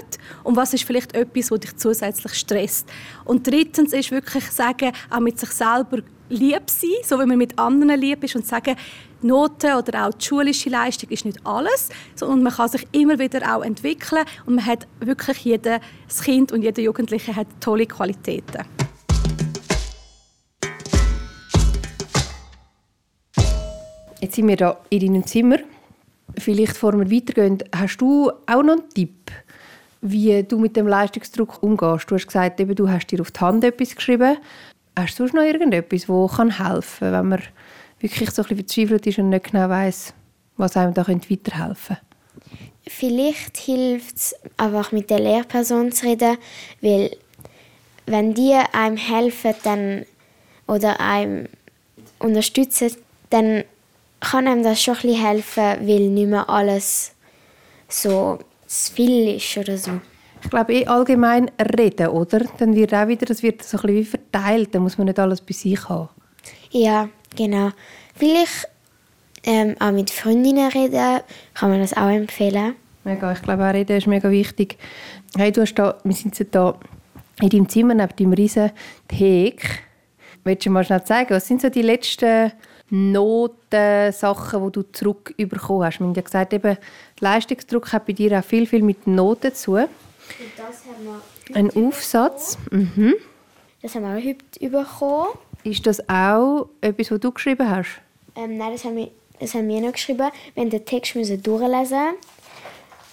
Und 0.45 0.57
was 0.57 0.73
ist 0.73 0.85
vielleicht 0.85 1.15
etwas, 1.15 1.51
was 1.51 1.61
dich 1.61 1.77
zusätzlich 1.77 2.35
stresst? 2.35 2.89
Und 3.25 3.47
drittens 3.47 3.93
ist 3.93 4.11
wirklich 4.13 4.51
sagen, 4.51 4.93
auch 5.11 5.21
mit 5.21 5.39
sich 5.39 5.51
selber 5.51 5.99
lieb 6.31 6.71
sein, 6.71 6.91
so 7.05 7.21
wie 7.21 7.27
man 7.27 7.37
mit 7.37 7.59
anderen 7.59 8.01
lieb 8.01 8.25
ist 8.25 8.35
und 8.37 8.47
sagen, 8.47 8.77
Noten 9.23 9.75
oder 9.75 10.07
auch 10.07 10.15
die 10.15 10.25
schulische 10.25 10.71
Leistung 10.71 11.11
ist 11.11 11.25
nicht 11.25 11.39
alles, 11.45 11.89
sondern 12.15 12.43
man 12.43 12.53
kann 12.53 12.69
sich 12.69 12.87
immer 12.93 13.19
wieder 13.19 13.57
auch 13.57 13.63
entwickeln 13.63 14.25
und 14.47 14.57
man 14.57 14.67
hat 14.67 14.87
wirklich 15.01 15.45
jedes 15.45 15.81
Kind 16.23 16.53
und 16.53 16.63
jeder 16.63 16.83
Jugendliche 16.83 17.35
hat 17.35 17.47
tolle 17.61 17.87
Qualitäten. 17.87 18.65
Jetzt 24.21 24.37
sind 24.37 24.47
wir 24.47 24.57
hier 24.57 24.77
in 24.91 25.01
deinem 25.01 25.27
Zimmer. 25.27 25.57
Vielleicht, 26.39 26.75
bevor 26.75 26.93
wir 26.93 27.11
weitergehen, 27.11 27.59
hast 27.75 27.99
du 27.99 28.31
auch 28.47 28.63
noch 28.63 28.75
einen 28.75 28.89
Tipp, 28.91 29.33
wie 30.01 30.43
du 30.45 30.59
mit 30.59 30.77
dem 30.77 30.87
Leistungsdruck 30.87 31.63
umgehst? 31.63 32.11
Du 32.11 32.15
hast 32.15 32.27
gesagt, 32.27 32.61
du 32.61 32.89
hast 32.89 33.09
dir 33.09 33.21
auf 33.21 33.33
die 33.33 33.41
Hand 33.41 33.65
etwas 33.65 33.97
geschrieben. 33.97 34.37
Hast 34.97 35.19
du 35.19 35.25
sonst 35.25 35.35
noch 35.35 35.43
irgendetwas, 35.43 36.07
das 36.07 36.39
helfen 36.39 36.51
kann, 36.51 36.83
wenn 37.13 37.29
man 37.29 37.43
wirklich 38.03 38.31
so 38.31 38.43
ein 38.43 38.49
bisschen 38.49 38.57
verzweifelt 38.59 39.07
ist 39.07 39.19
und 39.19 39.31
nicht 39.31 39.51
genau 39.51 39.69
weiß, 39.69 40.15
was 40.57 40.77
einem 40.77 40.95
da 40.95 41.07
weiterhelfen 41.07 41.97
könnte? 41.97 41.99
Vielleicht 42.87 43.57
hilft 43.59 44.17
es 44.17 44.35
einfach 44.57 44.93
mit 44.93 45.09
der 45.09 45.21
Lehrperson 45.21 45.93
zu 45.93 46.07
reden, 46.07 46.37
weil 46.81 47.17
wenn 48.07 48.35
die 48.35 48.55
einem 48.73 48.97
helfen 48.97 49.55
dann, 49.63 50.05
oder 50.67 51.01
einem 51.01 51.49
unterstützen, 52.19 52.97
dann 53.31 53.65
kann 54.21 54.47
einem 54.47 54.63
das 54.63 54.83
schon 54.83 54.95
ein 54.95 55.03
bisschen 55.03 55.27
helfen, 55.27 55.89
weil 55.89 56.09
nicht 56.09 56.29
mehr 56.29 56.49
alles 56.49 57.13
so 57.89 58.39
zu 58.67 58.93
viel 58.93 59.37
ist 59.37 59.57
oder 59.57 59.77
so. 59.77 60.01
Ich 60.43 60.51
glaube, 60.51 60.75
eh 60.75 60.87
allgemein 60.87 61.51
reden, 61.79 62.09
oder? 62.09 62.41
Dann 62.59 62.75
wird 62.75 62.95
auch 62.95 63.07
wieder, 63.07 63.27
das 63.27 63.43
wird 63.43 63.63
so 63.63 63.79
ein 63.79 63.83
bisschen 63.83 64.19
verteilt, 64.33 64.75
dann 64.75 64.83
muss 64.83 64.99
man 64.99 65.07
nicht 65.07 65.19
alles 65.19 65.41
bei 65.41 65.53
sich 65.53 65.89
haben. 65.89 66.09
Ja, 66.71 67.09
genau. 67.37 67.71
Vielleicht 68.15 68.69
ähm, 69.45 69.77
auch 69.81 69.93
mit 69.93 70.11
Freundinnen 70.11 70.71
reden, 70.71 71.21
kann 71.55 71.71
man 71.71 71.81
das 71.81 71.97
auch 71.97 72.11
empfehlen. 72.11 72.75
Mega, 73.05 73.33
ich 73.33 73.43
glaube 73.43 73.67
auch 73.67 73.75
reden 73.75 73.97
ist 73.97 74.07
mega 74.07 74.31
wichtig. 74.31 74.79
Hey, 75.37 75.51
du 75.51 75.63
hast 75.63 75.75
da, 75.75 75.99
wir 76.05 76.15
sind 76.15 76.55
da 76.55 76.79
in 77.41 77.49
deinem 77.49 77.69
Zimmer 77.69 77.95
neben 77.95 78.15
deinem 78.17 78.33
riesen 78.35 78.71
Thek. 79.09 79.83
Willst 80.45 80.67
du 80.67 80.71
mal 80.71 80.85
schnell 80.85 81.05
zeigen, 81.05 81.31
was 81.31 81.47
sind 81.47 81.63
so 81.63 81.69
die 81.69 81.83
letzten 81.83 82.53
Noten, 82.91 84.13
Sachen, 84.13 84.65
die 84.65 84.73
du 84.73 84.83
zurückbekommen 84.93 85.85
hast? 85.85 85.99
Wir 85.99 86.07
haben 86.07 86.15
ja 86.15 86.23
gesagt, 86.23 86.53
eben, 86.53 86.77
Leistungsdruck 87.21 87.93
hat 87.93 88.07
bei 88.07 88.13
dir 88.13 88.39
auch 88.39 88.45
viel, 88.45 88.67
viel 88.67 88.83
mit 88.83 89.07
Noten 89.07 89.55
zu 89.55 89.73
tun. 89.73 89.85
Ein 91.55 91.71
Aufsatz. 91.71 92.59
Mhm. 92.71 93.15
Das 93.83 93.95
haben 93.95 94.03
wir 94.05 94.17
auch 94.17 94.25
heute 94.25 94.71
bekommen. 94.71 95.39
Ist 95.65 95.87
das 95.87 96.09
auch 96.09 96.69
etwas, 96.81 97.11
was 97.11 97.21
du 97.21 97.31
geschrieben 97.31 97.69
hast? 97.71 98.01
Ähm, 98.37 98.57
nein, 98.57 98.73
das 98.73 98.85
haben, 98.85 98.97
wir, 98.97 99.11
das 99.39 99.55
haben 99.55 99.69
wir 99.69 99.81
noch 99.81 99.93
geschrieben. 99.93 100.31
Wir 100.55 100.65
mussten 100.65 100.71
den 100.71 100.85
Text 100.85 101.15
müssen 101.15 101.43
durchlesen 101.43 102.15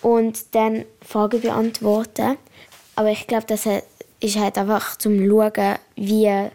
und 0.01 0.55
dann 0.55 0.85
Fragen 1.05 1.41
beantworten. 1.41 2.37
Aber 2.95 3.11
ich 3.11 3.27
glaube, 3.27 3.45
das 3.47 3.67
ist 4.19 4.37
halt 4.37 4.57
einfach 4.57 4.97
zum 4.97 5.25
Schauen, 5.27 5.75
wie, 5.95 6.49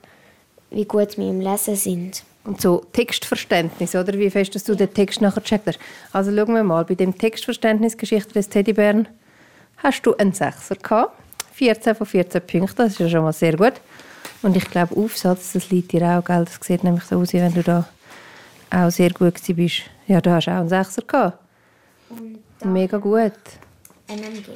wie 0.71 0.85
gut 0.85 1.17
wir 1.17 1.29
im 1.29 1.41
Lesen 1.41 1.77
sind. 1.77 2.25
Und 2.45 2.61
so 2.61 2.85
Textverständnis, 2.93 3.95
oder? 3.95 4.13
Wie 4.19 4.29
fest 4.29 4.55
dass 4.55 4.65
du 4.65 4.75
den 4.75 4.93
Text 4.93 5.23
nachher 5.23 5.41
gecheckt 5.41 5.67
hast. 5.67 5.79
Also 6.13 6.31
schauen 6.31 6.55
wir 6.55 6.63
mal, 6.63 6.85
bei 6.85 6.95
dem 6.95 7.17
Textverständnis 7.17 7.97
Geschichte 7.97 8.35
des 8.35 8.51
Teddybären 8.51 9.09
hast 9.79 10.03
du 10.03 10.15
einen 10.17 10.33
Sechser 10.33 10.77
gehabt. 10.77 11.19
14 11.53 11.95
von 11.95 12.07
14 12.07 12.43
Punkten, 12.47 12.77
das 12.77 12.93
ist 12.93 12.99
ja 12.99 13.09
schon 13.09 13.23
mal 13.23 13.33
sehr 13.33 13.57
gut. 13.57 13.75
Und 14.45 14.59
ich 14.59 14.71
glaube, 14.71 14.95
Aufsatz, 14.95 15.55
das 15.55 15.71
liegt 15.71 15.93
dir 15.93 16.03
auch, 16.03 16.23
gell? 16.23 16.45
Das 16.45 16.59
sieht 16.61 16.85
nämlich 16.85 17.05
so 17.05 17.19
aus, 17.19 17.33
wie 17.33 17.41
wenn 17.41 17.55
du 17.55 17.63
da 17.63 17.89
auch 18.71 18.91
sehr 18.91 19.11
gut 19.11 19.41
bist. 19.57 19.83
Ja, 20.07 20.21
da 20.21 20.35
hast 20.35 20.49
du 20.49 20.51
auch 20.51 20.57
einen 20.57 20.69
Sechser 20.69 21.01
gehabt. 21.01 21.39
Mega 22.63 22.99
gut. 22.99 23.33
MMG. 24.07 24.51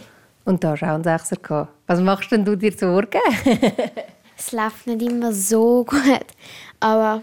Und 0.44 0.62
da 0.62 0.72
hast 0.72 0.82
du 0.82 0.86
auch 0.86 0.90
einen 0.90 1.04
Sechser 1.04 1.36
gehabt. 1.36 1.72
Was 1.86 2.00
machst 2.00 2.30
denn 2.30 2.44
du 2.44 2.54
dir 2.54 2.70
Sorgen? 2.70 3.18
es 4.36 4.52
läuft 4.52 4.86
nicht 4.88 5.00
immer 5.00 5.32
so 5.32 5.84
gut, 5.84 6.26
aber 6.80 7.22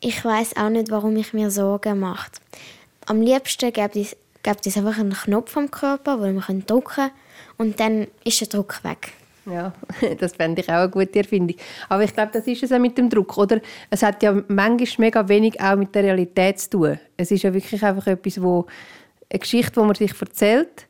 ich 0.00 0.24
weiß 0.24 0.56
auch 0.56 0.70
nicht, 0.70 0.90
warum 0.90 1.14
ich 1.16 1.34
mir 1.34 1.50
Sorgen 1.50 2.00
mache. 2.00 2.30
Am 3.04 3.20
liebsten 3.20 3.74
gibt 3.74 3.96
es, 3.96 4.16
gibt 4.42 4.66
es 4.66 4.76
einfach 4.78 4.98
einen 4.98 5.12
Knopf 5.12 5.54
am 5.54 5.70
Körper, 5.70 6.18
wo 6.18 6.26
man 6.26 6.64
drücken 6.64 6.94
kann 6.94 7.10
und 7.58 7.78
dann 7.78 8.06
ist 8.24 8.40
der 8.40 8.48
Druck 8.48 8.82
weg. 8.84 9.12
Ja, 9.46 9.72
das 10.18 10.34
fände 10.34 10.60
ich 10.60 10.68
auch 10.68 10.74
eine 10.74 10.90
gute 10.90 11.18
Erfindung. 11.18 11.56
Aber 11.88 12.04
ich 12.04 12.12
glaube, 12.12 12.30
das 12.32 12.46
ist 12.46 12.62
es 12.62 12.72
auch 12.72 12.78
mit 12.78 12.96
dem 12.98 13.08
Druck, 13.08 13.36
oder? 13.38 13.60
Es 13.88 14.02
hat 14.02 14.22
ja 14.22 14.32
manchmal 14.48 15.06
mega 15.06 15.28
wenig 15.28 15.60
auch 15.60 15.76
mit 15.76 15.94
der 15.94 16.04
Realität 16.04 16.60
zu 16.60 16.70
tun. 16.70 17.00
Es 17.16 17.30
ist 17.30 17.42
ja 17.42 17.52
wirklich 17.52 17.82
einfach 17.82 18.06
etwas, 18.06 18.42
wo 18.42 18.66
eine 19.30 19.38
Geschichte, 19.38 19.80
die 19.80 19.86
man 19.86 19.94
sich 19.94 20.20
erzählt, 20.20 20.86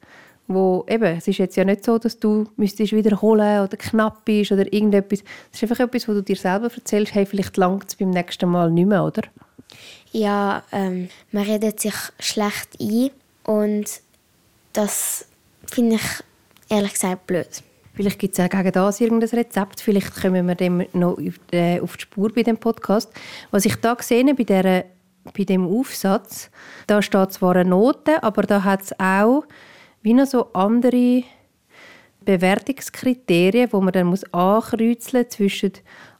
wo 0.48 0.84
eben, 0.88 1.16
es 1.16 1.28
ist 1.28 1.38
jetzt 1.38 1.56
ja 1.56 1.64
nicht 1.64 1.84
so, 1.84 1.98
dass 1.98 2.18
du 2.18 2.48
müsstest 2.56 2.92
wiederholen 2.92 3.60
oder 3.60 3.76
knapp 3.76 4.24
bist 4.24 4.50
oder 4.50 4.70
irgendetwas. 4.72 5.22
Es 5.52 5.62
ist 5.62 5.70
einfach 5.70 5.84
etwas, 5.84 6.08
wo 6.08 6.12
du 6.12 6.22
dir 6.22 6.36
selber 6.36 6.70
erzählst, 6.74 7.14
hey, 7.14 7.24
vielleicht 7.24 7.56
langt 7.56 7.88
es 7.88 7.94
beim 7.94 8.10
nächsten 8.10 8.48
Mal 8.48 8.70
nicht 8.70 8.88
mehr, 8.88 9.04
oder? 9.04 9.22
Ja, 10.12 10.64
ähm, 10.72 11.08
man 11.30 11.44
redet 11.44 11.78
sich 11.78 11.94
schlecht 12.18 12.80
ein 12.80 13.10
und 13.44 14.00
das 14.72 15.26
finde 15.66 15.96
ich 15.96 16.24
ehrlich 16.68 16.94
gesagt 16.94 17.26
blöd. 17.28 17.62
Vielleicht 18.00 18.18
gibt 18.18 18.38
es 18.38 18.42
auch 18.42 18.48
gegen 18.48 18.72
das 18.72 18.98
irgendein 19.02 19.28
Rezept. 19.28 19.82
Vielleicht 19.82 20.22
kommen 20.22 20.48
wir 20.48 20.54
dem 20.54 20.86
noch 20.94 21.18
äh, 21.52 21.80
auf 21.80 21.98
die 21.98 22.02
Spur 22.04 22.32
bei 22.32 22.42
dem 22.42 22.56
Podcast. 22.56 23.12
Was 23.50 23.66
ich 23.66 23.76
da 23.76 23.92
gesehen 23.92 24.34
bei, 24.34 24.44
der, 24.44 24.86
bei 25.36 25.44
dem 25.44 25.66
Aufsatz, 25.66 26.50
da 26.86 27.02
steht 27.02 27.34
zwar 27.34 27.56
eine 27.56 27.68
Note, 27.68 28.22
aber 28.22 28.44
da 28.44 28.64
hat 28.64 28.80
es 28.80 28.98
auch 28.98 29.44
wie 30.00 30.14
noch 30.14 30.24
so 30.24 30.50
andere 30.54 31.24
Bewertungskriterien, 32.24 33.70
wo 33.70 33.82
man 33.82 33.92
dann 33.92 34.06
muss 34.06 34.24
ankreuzeln 34.32 35.28
zwischen 35.28 35.72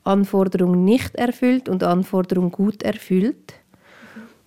Anforderung 0.05 0.85
nicht 0.85 1.15
erfüllt 1.15 1.71
und 1.71 1.83
Anforderung 1.83 2.53
gut 2.53 2.83
erfüllt. 2.83 3.55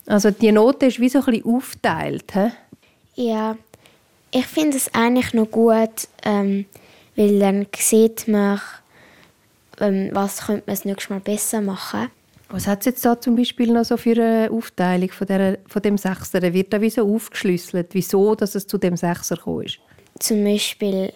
Also 0.06 0.30
die 0.30 0.52
Note 0.52 0.86
ist 0.86 1.00
wie 1.00 1.10
so 1.10 1.18
ein 1.18 1.26
bisschen 1.26 1.52
aufgeteilt, 1.52 2.36
hä? 2.36 2.52
Ja, 3.16 3.58
ich 4.30 4.46
finde 4.46 4.78
es 4.78 4.94
eigentlich 4.94 5.34
noch 5.34 5.50
gut, 5.50 6.08
ähm, 6.24 6.66
weil 7.16 7.40
dann 7.40 7.68
sieht 7.76 8.28
man, 8.28 8.60
ähm, 9.80 10.10
was 10.14 10.46
könnte 10.46 10.64
man 10.66 10.76
das 10.76 10.86
nächste 10.86 11.14
Mal 11.14 11.20
besser 11.20 11.62
machen. 11.62 12.10
Was 12.50 12.68
hat 12.68 12.82
es 12.82 12.86
jetzt 12.86 13.06
da 13.06 13.20
zum 13.20 13.36
Beispiel 13.36 13.72
noch 13.72 13.84
so 13.84 13.98
für 13.98 14.12
eine 14.12 14.52
Aufteilung 14.52 15.10
von, 15.10 15.26
der, 15.26 15.58
von 15.68 15.82
dem 15.82 15.98
Sechser? 15.98 16.40
Der 16.40 16.54
wird 16.54 16.72
da 16.72 16.82
wie 16.82 16.90
so 16.90 17.02
aufgeschlüsselt, 17.12 17.88
wieso 17.94 18.36
dass 18.36 18.54
es 18.54 18.68
zu 18.68 18.78
dem 18.78 18.96
Sechser 18.96 19.36
gekommen 19.38 19.64
ist. 19.64 19.80
Zum 20.20 20.44
Beispiel, 20.44 21.12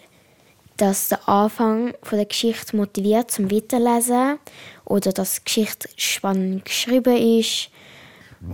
dass 0.77 1.09
der 1.09 1.29
Anfang 1.29 1.93
von 2.01 2.17
der 2.17 2.25
Geschichte 2.25 2.75
motiviert 2.75 3.29
zum 3.29 3.51
Weiterlesen 3.51 4.39
oder 4.85 5.11
dass 5.11 5.35
die 5.35 5.43
Geschichte 5.45 5.89
spannend 5.95 6.65
geschrieben 6.65 7.17
ist. 7.17 7.69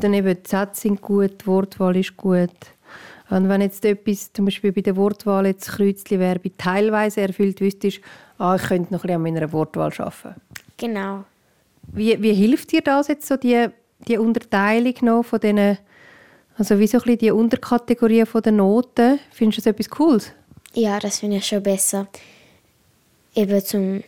Dann 0.02 0.14
eben 0.14 0.42
die 0.42 0.50
Sätze 0.50 0.82
sind 0.82 1.02
gut, 1.02 1.42
die 1.42 1.48
Wortwahl 1.48 1.96
ist 1.98 2.18
gut. 2.18 2.50
Und 3.34 3.50
wenn 3.50 3.62
jetzt 3.62 3.84
etwas, 3.84 4.32
zum 4.32 4.46
Beispiel 4.46 4.72
bei 4.72 4.82
der 4.82 4.96
Wortwahl 4.96 5.48
jetzt 5.48 5.68
Kreuzli 5.72 6.20
wäre, 6.20 6.38
bei 6.38 6.52
teilweise 6.56 7.22
erfüllt, 7.22 7.62
wüsstest 7.62 8.00
ah, 8.38 8.56
ich 8.56 8.62
könnte 8.62 8.94
noch 8.94 9.04
ein 9.04 9.08
bisschen 9.08 9.16
an 9.16 9.22
meiner 9.24 9.52
Wortwahl 9.52 9.92
arbeiten. 9.98 10.40
Genau. 10.78 11.24
Wie, 11.88 12.22
wie 12.22 12.34
hilft 12.34 12.72
dir 12.72 12.82
das 12.82 13.08
jetzt 13.08 13.28
so, 13.28 13.36
die, 13.36 13.70
die 14.08 14.20
Unterteilung 14.20 14.94
noch 15.02 15.24
von 15.24 15.40
diesen, 15.40 15.80
also 16.60 16.78
wie 16.78 16.86
so 16.86 17.00
ein 17.00 17.06
bisschen 17.06 17.18
die 17.18 17.32
Unterkategorien 17.32 18.28
von 18.28 18.44
den 18.44 18.58
Noten? 18.58 19.20
Findest 19.32 19.58
du 19.58 19.62
das 19.64 19.74
etwas 19.74 19.90
Cooles? 19.90 20.32
Ja, 20.76 21.00
das 21.00 21.20
finde 21.20 21.38
ich 21.38 21.48
schon 21.48 21.64
besser. 21.64 22.06
Eben 23.34 23.66
zum, 23.66 24.04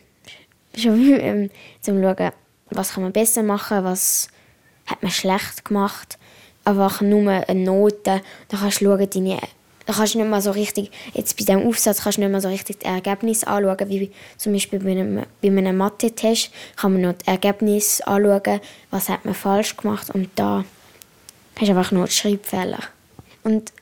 schon, 0.76 1.20
ähm, 1.20 1.50
zum 1.80 2.00
schauen, 2.00 2.30
was 2.70 2.92
kann 2.92 3.02
man 3.02 3.12
besser 3.12 3.42
machen, 3.42 3.82
was 3.82 4.28
hat 4.86 5.02
man 5.02 5.10
schlecht 5.10 5.64
gemacht. 5.64 6.16
Einfach 6.66 7.00
nur 7.00 7.30
eine 7.30 7.60
Note, 7.60 8.20
dann 8.48 8.60
kannst 8.60 8.80
du 8.82 8.84
schauen, 8.84 9.08
deine, 9.08 9.38
dann 9.86 9.96
kannst 9.96 10.14
du 10.14 10.18
nicht 10.18 10.28
mal 10.28 10.42
so 10.42 10.50
richtig, 10.50 10.90
jetzt 11.14 11.38
bei 11.38 11.44
diesem 11.44 11.66
Aufsatz 11.66 12.02
kannst 12.02 12.18
du 12.18 12.22
nicht 12.22 12.32
mal 12.32 12.40
so 12.42 12.48
richtig 12.48 12.80
das 12.80 12.92
Ergebnis 12.92 13.44
anschauen, 13.44 13.88
wie 13.88 14.10
zum 14.36 14.52
Beispiel 14.52 14.80
bei 14.80 14.90
einem, 14.90 15.22
bei 15.40 15.48
einem 15.48 15.76
Mathe-Test 15.78 16.50
kann 16.76 16.92
man 16.92 17.02
noch 17.02 17.12
das 17.14 17.28
Ergebnis 17.28 18.02
anschauen, 18.02 18.60
was 18.90 19.08
hat 19.08 19.24
man 19.24 19.34
falsch 19.34 19.76
gemacht 19.76 20.10
und 20.10 20.28
da 20.34 20.64
hast 21.58 21.68
du 21.68 21.70
einfach 21.70 21.92
nur 21.92 22.06
die 22.06 22.12
Schreibfehler. 22.12 22.80
Und 23.44 23.72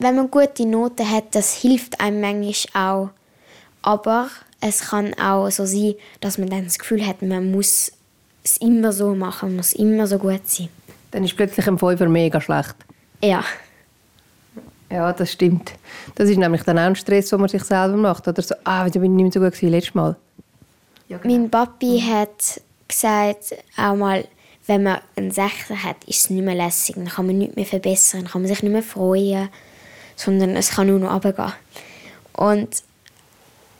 wenn 0.00 0.16
man 0.16 0.30
gute 0.30 0.66
Noten 0.66 1.08
hat, 1.08 1.34
das 1.34 1.54
hilft 1.54 2.00
einem 2.00 2.20
manchmal 2.20 2.86
auch. 2.86 3.10
Aber 3.80 4.28
es 4.60 4.80
kann 4.80 5.14
auch 5.14 5.50
so 5.50 5.66
sein, 5.66 5.94
dass 6.20 6.38
man 6.38 6.48
dann 6.48 6.64
das 6.64 6.78
Gefühl 6.78 7.06
hat, 7.06 7.22
man 7.22 7.52
muss 7.52 7.92
es 8.42 8.56
immer 8.56 8.92
so 8.92 9.14
machen, 9.14 9.50
man 9.50 9.56
muss 9.58 9.72
immer 9.72 10.06
so 10.06 10.18
gut 10.18 10.48
sein. 10.48 10.68
Dann 11.14 11.22
ist 11.22 11.36
plötzlich 11.36 11.68
ein 11.68 11.78
Fünfer 11.78 12.08
mega 12.08 12.40
schlecht. 12.40 12.74
Ja. 13.22 13.44
Ja, 14.90 15.12
das 15.12 15.30
stimmt. 15.30 15.70
Das 16.16 16.28
ist 16.28 16.38
nämlich 16.38 16.64
dann 16.64 16.76
auch 16.76 16.82
ein 16.82 16.96
Stress, 16.96 17.28
den 17.28 17.38
man 17.38 17.48
sich 17.48 17.62
selber 17.62 17.96
macht. 17.96 18.26
Oder 18.26 18.42
so, 18.42 18.56
ah, 18.64 18.84
wieso 18.84 18.98
bin 18.98 19.16
ich 19.16 19.22
nicht 19.22 19.36
mehr 19.36 19.44
so 19.44 19.48
gut 19.48 19.62
wie 19.62 19.68
letztes 19.68 19.94
Mal. 19.94 20.16
Ja, 21.06 21.18
genau. 21.18 21.36
Mein 21.36 21.50
Papi 21.50 22.00
hat 22.00 22.60
gesagt, 22.88 23.54
auch 23.76 23.94
mal, 23.94 24.24
wenn 24.66 24.82
man 24.82 24.98
einen 25.14 25.30
Sechser 25.30 25.80
hat, 25.84 26.02
ist 26.08 26.18
es 26.24 26.30
nicht 26.30 26.44
mehr 26.44 26.56
lässig. 26.56 26.96
Dann 26.96 27.06
kann 27.06 27.26
man 27.26 27.38
nichts 27.38 27.54
mehr 27.54 27.64
verbessern, 27.64 28.22
dann 28.22 28.32
kann 28.32 28.42
man 28.42 28.48
sich 28.48 28.64
nicht 28.64 28.72
mehr 28.72 28.82
freuen, 28.82 29.50
sondern 30.16 30.56
es 30.56 30.70
kann 30.70 30.88
nur 30.88 30.98
noch 30.98 31.14
runtergehen. 31.14 31.52
Und 32.32 32.82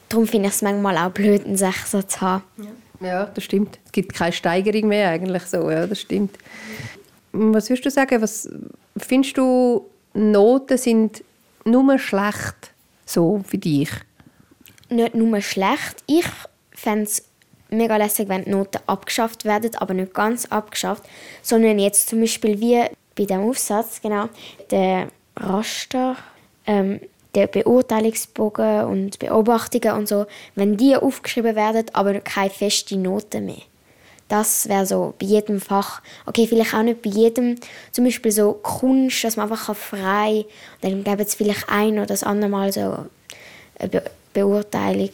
darum 0.08 0.28
finde 0.28 0.50
ich 0.50 0.54
es 0.54 0.62
manchmal 0.62 0.98
auch 0.98 1.10
blöd, 1.10 1.44
einen 1.44 1.56
Sechser 1.56 2.06
zu 2.06 2.20
haben. 2.20 2.44
Ja. 3.00 3.08
ja, 3.08 3.24
das 3.26 3.42
stimmt. 3.42 3.80
Es 3.86 3.90
gibt 3.90 4.14
keine 4.14 4.32
Steigerung 4.32 4.86
mehr 4.86 5.08
eigentlich 5.08 5.42
so, 5.42 5.68
ja, 5.68 5.88
das 5.88 6.00
stimmt. 6.00 6.38
Was 7.36 7.68
würdest 7.68 7.84
du 7.84 7.90
sagen, 7.90 8.22
was 8.22 8.48
findest 8.96 9.36
du, 9.36 9.84
Noten 10.14 10.78
sind 10.78 11.24
nur 11.64 11.98
schlecht 11.98 12.72
so 13.04 13.42
für 13.44 13.58
dich? 13.58 13.90
Nicht 14.88 15.16
nur 15.16 15.40
schlecht. 15.40 16.04
Ich 16.06 16.26
fände 16.70 17.04
es 17.04 17.24
mega 17.70 17.96
lässig, 17.96 18.28
wenn 18.28 18.44
die 18.44 18.50
Noten 18.50 18.78
abgeschafft 18.86 19.44
werden, 19.44 19.74
aber 19.76 19.94
nicht 19.94 20.14
ganz 20.14 20.46
abgeschafft, 20.46 21.02
sondern 21.42 21.80
jetzt 21.80 22.08
zum 22.08 22.20
Beispiel 22.20 22.60
wie 22.60 22.84
bei 23.16 23.24
dem 23.24 23.40
Aufsatz, 23.40 24.00
genau, 24.00 24.28
der 24.70 25.08
Raster, 25.36 26.16
ähm, 26.66 27.00
der 27.34 27.48
Beurteilungsbogen 27.48 28.84
und 28.84 29.18
Beobachtungen 29.18 29.96
und 29.96 30.08
so, 30.08 30.26
wenn 30.54 30.76
die 30.76 30.94
aufgeschrieben 30.94 31.56
werden, 31.56 31.86
aber 31.92 32.20
keine 32.20 32.50
feste 32.50 32.96
Note 32.96 33.40
mehr. 33.40 33.62
Das 34.28 34.68
wäre 34.68 34.86
so 34.86 35.14
bei 35.18 35.26
jedem 35.26 35.60
Fach. 35.60 36.00
Okay, 36.26 36.46
vielleicht 36.46 36.74
auch 36.74 36.82
nicht 36.82 37.02
bei 37.02 37.10
jedem. 37.10 37.56
Zum 37.92 38.04
Beispiel 38.04 38.32
so 38.32 38.54
Kunst, 38.54 39.22
dass 39.22 39.36
man 39.36 39.50
einfach 39.50 39.76
frei. 39.76 40.46
Dann 40.80 41.04
gäbe 41.04 41.22
es 41.22 41.34
vielleicht 41.34 41.68
ein 41.68 41.94
oder 41.94 42.06
das 42.06 42.22
andere 42.22 42.50
Mal 42.50 42.72
so 42.72 43.06
eine 43.78 43.88
Be 43.88 44.02
Beurteilung. 44.32 45.10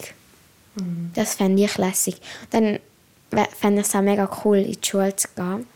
Mhm. 0.76 1.10
Das 1.14 1.34
fände 1.34 1.62
ich 1.62 1.76
lässig. 1.76 2.16
Dann 2.50 2.78
fände 3.58 3.82
ich 3.82 3.86
es 3.86 3.94
auch 3.94 4.00
mega 4.00 4.28
cool, 4.44 4.58
in 4.58 4.72
die 4.72 4.78
Schule 4.82 5.14
zu 5.14 5.28
gehen. 5.36 5.66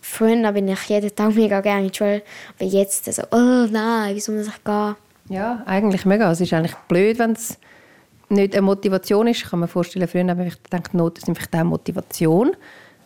Früher 0.00 0.52
bin 0.52 0.68
ich 0.68 0.84
jeden 0.84 1.14
Tag 1.14 1.34
mega 1.34 1.60
gerne 1.60 1.82
in 1.82 1.90
die 1.90 1.96
Schule, 1.96 2.22
aber 2.56 2.68
jetzt 2.68 3.12
so, 3.12 3.22
oh 3.32 3.66
nein, 3.70 4.14
wieso 4.14 4.32
muss 4.32 4.46
ich 4.46 4.64
gehen? 4.64 4.94
Ja, 5.28 5.62
eigentlich 5.66 6.06
mega. 6.06 6.30
Es 6.30 6.40
ist 6.40 6.52
eigentlich 6.52 6.76
blöd, 6.88 7.18
wenn 7.18 7.32
es 7.32 7.58
nicht 8.30 8.54
eine 8.54 8.62
Motivation 8.62 9.26
ist. 9.26 9.42
Ich 9.42 9.50
kann 9.50 9.60
mir 9.60 9.68
vorstellen, 9.68 10.08
früher 10.08 10.26
habe 10.26 10.46
ich 10.46 10.62
gedacht, 10.62 10.94
Noten 10.94 11.24
sind 11.24 11.36
vielleicht 11.36 11.54
auch 11.56 11.64
Motivation. 11.64 12.56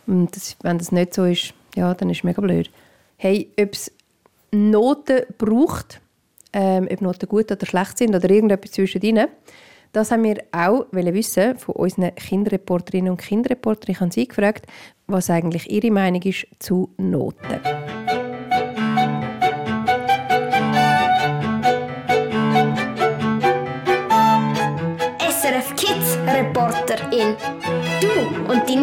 Und 0.06 0.34
das, 0.34 0.56
wenn 0.62 0.78
das 0.78 0.92
nicht 0.92 1.14
so 1.14 1.24
ist, 1.24 1.54
ja, 1.76 1.94
dann 1.94 2.10
ist 2.10 2.18
es 2.18 2.24
mega 2.24 2.40
blöd. 2.40 2.70
Hey, 3.16 3.50
ob 3.58 3.72
es 3.72 3.92
Noten 4.50 5.22
braucht, 5.38 6.00
ähm, 6.52 6.88
ob 6.90 7.00
Noten 7.00 7.28
gut 7.28 7.50
oder 7.50 7.66
schlecht 7.66 7.98
sind 7.98 8.14
oder 8.14 8.28
irgendetwas 8.28 8.72
zwischendrin, 8.72 9.26
das 9.92 10.10
haben 10.10 10.24
wir 10.24 10.42
auch 10.52 10.86
wissen 10.90 11.58
von 11.58 11.74
unseren 11.74 12.14
Kinderreporterinnen 12.14 13.10
und 13.10 13.20
Kinderreportern. 13.20 13.92
Ich 13.92 14.00
habe 14.00 14.10
sie 14.10 14.26
gefragt, 14.26 14.66
was 15.06 15.28
eigentlich 15.28 15.70
ihre 15.70 15.90
Meinung 15.90 16.22
ist 16.22 16.46
zu 16.58 16.90
Noten. 16.96 17.60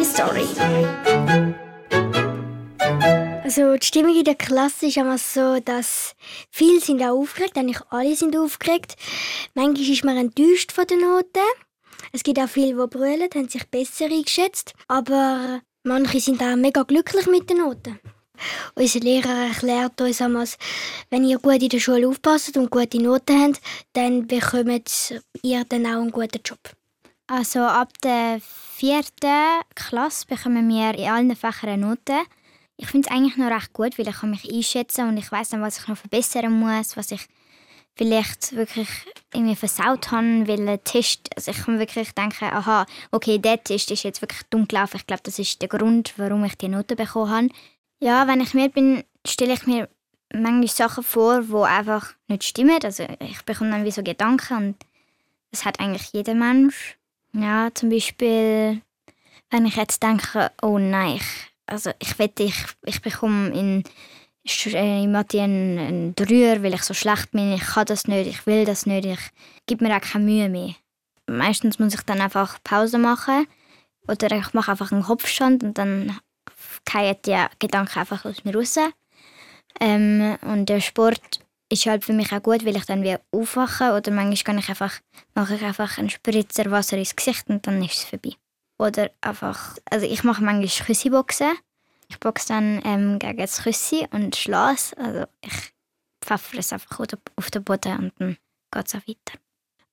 Story. 0.09 0.47
Also 3.43 3.75
die 3.77 3.85
Stimmung 3.85 4.15
in 4.17 4.23
der 4.23 4.35
Klasse 4.35 4.87
ist 4.87 4.97
immer 4.97 5.17
so, 5.17 5.59
dass 5.59 6.15
viele 6.51 6.79
sind 6.79 7.01
auch 7.01 7.19
aufgeregt, 7.19 7.57
eigentlich 7.57 7.81
alle 7.89 8.15
sind 8.15 8.35
aufgeregt. 8.35 8.95
Manchmal 9.53 9.89
ist 9.89 10.03
man 10.03 10.17
enttäuscht 10.17 10.71
von 10.71 10.87
den 10.87 11.01
Noten. 11.01 11.49
Es 12.11 12.23
gibt 12.23 12.39
auch 12.39 12.49
viele, 12.49 12.75
die 12.75 12.87
brüllen, 12.87 13.29
haben 13.33 13.49
sich 13.49 13.67
besser 13.69 14.05
eingeschätzt. 14.05 14.73
Aber 14.87 15.61
manche 15.83 16.19
sind 16.19 16.41
auch 16.41 16.55
mega 16.55 16.83
glücklich 16.83 17.27
mit 17.27 17.49
den 17.49 17.57
Noten. 17.57 17.99
Unser 18.75 18.99
Lehrer 19.01 19.47
erklärt 19.47 19.99
uns 20.01 20.21
einmal, 20.21 20.47
wenn 21.09 21.25
ihr 21.25 21.39
gut 21.39 21.61
in 21.61 21.69
der 21.69 21.79
Schule 21.79 22.07
aufpasst 22.07 22.55
und 22.57 22.71
gute 22.71 23.01
Noten 23.01 23.41
habt, 23.41 23.61
dann 23.93 24.25
bekommt 24.25 25.21
ihr 25.43 25.65
dann 25.65 25.85
auch 25.85 26.01
einen 26.01 26.11
guten 26.11 26.41
Job. 26.43 26.59
Also 27.31 27.59
ab 27.59 27.89
der 28.01 28.39
vierten 28.41 29.61
Klasse 29.75 30.25
bekommen 30.25 30.67
wir 30.67 30.95
in 30.95 31.11
allen 31.11 31.35
Fächern 31.35 31.81
Noten. 31.81 32.25
Ich 32.75 32.87
finde 32.87 33.07
es 33.07 33.15
eigentlich 33.15 33.37
noch 33.37 33.51
recht 33.51 33.71
gut, 33.71 33.99
weil 33.99 34.07
ich 34.07 34.15
kann 34.15 34.31
mich 34.31 34.51
einschätzen 34.51 35.07
und 35.07 35.17
ich 35.17 35.31
weiß 35.31 35.49
dann, 35.49 35.61
was 35.61 35.77
ich 35.77 35.87
noch 35.87 35.95
verbessern 35.95 36.51
muss, 36.51 36.97
was 36.97 37.11
ich 37.11 37.27
vielleicht 37.95 38.55
wirklich 38.55 38.89
irgendwie 39.31 39.55
versaut 39.55 40.09
habe, 40.09 40.47
weil 40.47 40.67
ein 40.67 40.83
Test, 40.83 41.29
also 41.35 41.51
ich 41.51 41.65
kann 41.65 41.77
wirklich 41.77 42.13
denken, 42.13 42.45
aha, 42.45 42.87
okay, 43.11 43.37
der 43.37 43.63
Test 43.63 43.91
ist 43.91 44.03
jetzt 44.03 44.23
wirklich 44.23 44.41
dumm 44.49 44.67
gelaufen. 44.67 44.97
Ich 44.97 45.05
glaube, 45.05 45.21
das 45.23 45.37
ist 45.37 45.61
der 45.61 45.69
Grund, 45.69 46.15
warum 46.17 46.43
ich 46.45 46.55
die 46.55 46.67
Noten 46.67 46.95
bekommen 46.95 47.29
habe. 47.29 47.49
Ja, 47.99 48.25
wenn 48.25 48.41
ich 48.41 48.55
mir 48.55 48.69
bin, 48.69 49.03
stelle 49.27 49.53
ich 49.53 49.67
mir 49.67 49.87
manchmal 50.33 50.67
Sachen 50.67 51.03
vor, 51.03 51.43
die 51.43 51.53
einfach 51.53 52.11
nicht 52.27 52.43
stimmen. 52.43 52.79
Also 52.83 53.05
ich 53.19 53.43
bekomme 53.43 53.69
dann 53.69 53.85
wie 53.85 53.91
so 53.91 54.01
Gedanken 54.01 54.57
und 54.57 54.75
das 55.51 55.65
hat 55.65 55.79
eigentlich 55.79 56.11
jeder 56.11 56.33
Mensch. 56.33 56.98
Ja, 57.33 57.69
zum 57.73 57.89
Beispiel, 57.89 58.81
wenn 59.49 59.65
ich 59.65 59.75
jetzt 59.75 60.01
denke, 60.01 60.51
oh 60.61 60.79
nein, 60.79 61.17
ich, 61.17 61.51
also 61.67 61.91
ich 61.99 62.17
wette, 62.17 62.43
ich, 62.43 62.65
ich 62.85 63.01
bekomme 63.01 63.49
in, 63.49 63.83
äh, 64.65 65.03
in 65.03 65.11
Mathe 65.11 65.41
einen, 65.41 66.15
Dreier, 66.15 66.63
weil 66.63 66.73
ich 66.73 66.83
so 66.83 66.93
schlecht 66.93 67.31
bin, 67.31 67.53
ich 67.53 67.61
kann 67.61 67.85
das 67.85 68.07
nicht, 68.07 68.27
ich 68.27 68.45
will 68.47 68.65
das 68.65 68.85
nicht, 68.85 69.05
ich 69.05 69.19
gebe 69.67 69.85
mir 69.85 69.95
auch 69.95 70.01
keine 70.01 70.25
Mühe 70.25 70.49
mehr. 70.49 70.75
Meistens 71.27 71.77
muss 71.77 71.93
ich 71.93 72.01
dann 72.01 72.21
einfach 72.21 72.57
Pause 72.63 72.97
machen 72.97 73.45
oder 74.07 74.35
ich 74.35 74.53
mache 74.53 74.71
einfach 74.71 74.91
einen 74.91 75.03
Kopfstand 75.03 75.63
und 75.63 75.77
dann 75.77 76.17
fallen 76.89 77.15
die 77.25 77.37
Gedanken 77.59 77.99
einfach 77.99 78.25
aus 78.25 78.43
mir 78.43 78.55
raus. 78.55 78.79
Ähm, 79.79 80.35
und 80.41 80.67
der 80.67 80.81
Sport 80.81 81.39
ist 81.71 81.85
halt 81.85 82.03
für 82.03 82.13
mich 82.13 82.31
auch 82.33 82.41
gut, 82.41 82.65
weil 82.65 82.75
ich 82.75 82.85
dann 82.85 83.03
wieder 83.03 83.21
aufwache 83.31 83.93
oder 83.93 84.11
manchmal 84.11 84.43
kann 84.43 84.57
ich 84.57 84.69
einfach, 84.69 84.99
mache 85.35 85.55
ich 85.55 85.63
einfach 85.63 85.97
einen 85.97 86.09
Spritzer 86.09 86.71
Wasser 86.71 86.97
ins 86.97 87.15
Gesicht 87.15 87.47
und 87.47 87.65
dann 87.67 87.83
ist 87.83 87.93
es 87.93 88.03
vorbei. 88.03 88.33
Oder 88.79 89.11
einfach, 89.21 89.77
also 89.89 90.05
ich 90.05 90.23
mache 90.23 90.43
manchmal 90.43 90.85
Küssiboxen. 90.85 91.57
Ich 92.07 92.19
boxe 92.19 92.47
dann 92.47 92.81
ähm, 92.85 93.19
gegen 93.19 93.37
das 93.37 93.61
Küssi 93.61 94.07
und 94.11 94.35
schlage 94.35 94.79
Also 94.97 95.25
ich 95.41 95.73
pfeffere 96.23 96.59
es 96.59 96.73
einfach 96.73 96.99
auf 97.35 97.51
den 97.51 97.63
Boden 97.63 97.97
und 97.99 98.13
dann 98.19 98.37
geht 98.73 98.87
es 98.87 98.95
auch 98.95 99.07
weiter. 99.07 99.39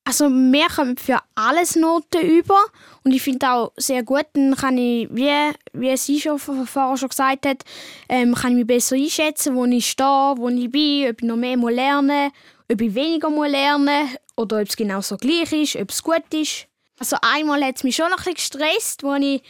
Also 0.09 0.31
wir 0.31 0.69
kommen 0.69 0.97
für 0.97 1.19
alles 1.35 1.75
Noten 1.75 2.21
über 2.23 2.61
und 3.03 3.11
ich 3.11 3.23
finde 3.23 3.51
auch 3.51 3.73
sehr 3.77 4.05
gut, 4.05 4.27
dann 4.35 4.55
kann 4.55 4.79
ich, 4.79 5.09
wie, 5.11 5.51
wie 5.73 5.97
sie 5.97 6.21
schon 6.21 6.39
vorher 6.39 6.97
schon 6.97 7.09
gesagt 7.09 7.45
hat, 7.45 7.65
ähm, 8.09 8.33
kann 8.33 8.53
ich 8.53 8.59
mich 8.59 8.67
besser 8.69 8.95
einschätzen, 8.95 9.57
wo 9.57 9.65
ich 9.65 9.91
stehe, 9.91 10.35
wo 10.37 10.49
ich 10.49 10.71
bin, 10.71 11.11
ob 11.11 11.21
ich 11.21 11.27
noch 11.27 11.35
mehr 11.35 11.57
lernen 11.57 12.27
muss, 12.27 12.73
ob 12.73 12.81
ich 12.81 12.95
weniger 12.95 13.49
lernen 13.49 14.07
muss 14.07 14.17
oder 14.37 14.61
ob 14.61 14.69
es 14.69 14.77
genau 14.77 15.01
so 15.01 15.17
gleich 15.17 15.53
ist, 15.53 15.75
ob 15.75 15.91
es 15.91 16.01
gut 16.05 16.33
ist. 16.33 16.69
Also 17.01 17.17
einmal 17.21 17.65
hat 17.65 17.75
es 17.75 17.83
mich 17.83 17.97
schon 17.97 18.09
noch 18.09 18.25
ein 18.25 18.33
bisschen 18.33 18.61
gestresst, 18.61 19.03
wo 19.03 19.15
ich 19.15 19.43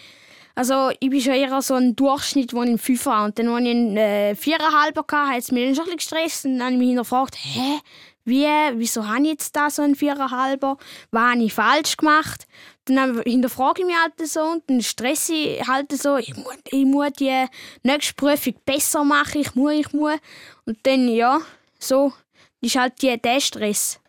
also 0.54 0.90
ich 1.00 1.10
bin 1.10 1.20
schon 1.20 1.34
eher 1.34 1.60
so 1.60 1.74
ein 1.74 1.94
Durchschnitt, 1.94 2.54
wo 2.54 2.62
ich 2.62 2.68
einen 2.68 2.78
Fünfer 2.78 3.24
und 3.24 3.38
dann, 3.38 3.48
als 3.48 3.62
ich 3.62 3.70
einen 3.72 3.96
äh, 3.98 4.34
Viererhalber 4.34 5.02
hatte, 5.02 5.28
hat 5.34 5.38
es 5.40 5.52
mich 5.52 5.66
dann 5.66 5.74
schon 5.74 5.84
ein 5.84 5.96
bisschen 5.96 6.18
gestresst. 6.18 6.44
Und 6.46 6.52
dann 6.52 6.62
habe 6.62 6.72
ich 6.72 6.78
mich 6.78 6.88
hinterfragt, 6.88 7.36
hä, 7.36 7.78
wie, 8.26 8.46
wieso 8.74 9.06
habe 9.06 9.22
ich 9.22 9.30
jetzt 9.30 9.54
da 9.54 9.70
so 9.70 9.82
einen 9.82 9.94
Viererhalber? 9.94 10.76
Was 11.12 11.30
habe 11.30 11.44
ich 11.44 11.54
falsch 11.54 11.96
gemacht? 11.96 12.46
Dann 12.84 13.22
hinterfrage 13.22 13.82
ich 13.82 13.86
mich 13.86 13.96
halt 13.96 14.28
so 14.28 14.40
und 14.40 14.64
dann 14.66 14.82
stresse 14.82 15.32
ich 15.32 15.66
halt 15.66 15.90
so, 15.92 16.16
ich 16.16 16.36
muss, 16.36 16.56
ich 16.70 16.84
muss 16.84 17.12
die 17.18 17.46
nächste 17.84 18.14
Prüfung 18.14 18.54
besser 18.64 19.04
machen, 19.04 19.40
ich 19.40 19.54
muss, 19.54 19.72
ich 19.72 19.92
muss. 19.92 20.18
Und 20.64 20.78
dann, 20.82 21.08
ja, 21.08 21.40
so 21.78 22.12
ist 22.60 22.76
halt 22.76 23.00
die, 23.00 23.16
der 23.16 23.40
Stress. 23.40 24.00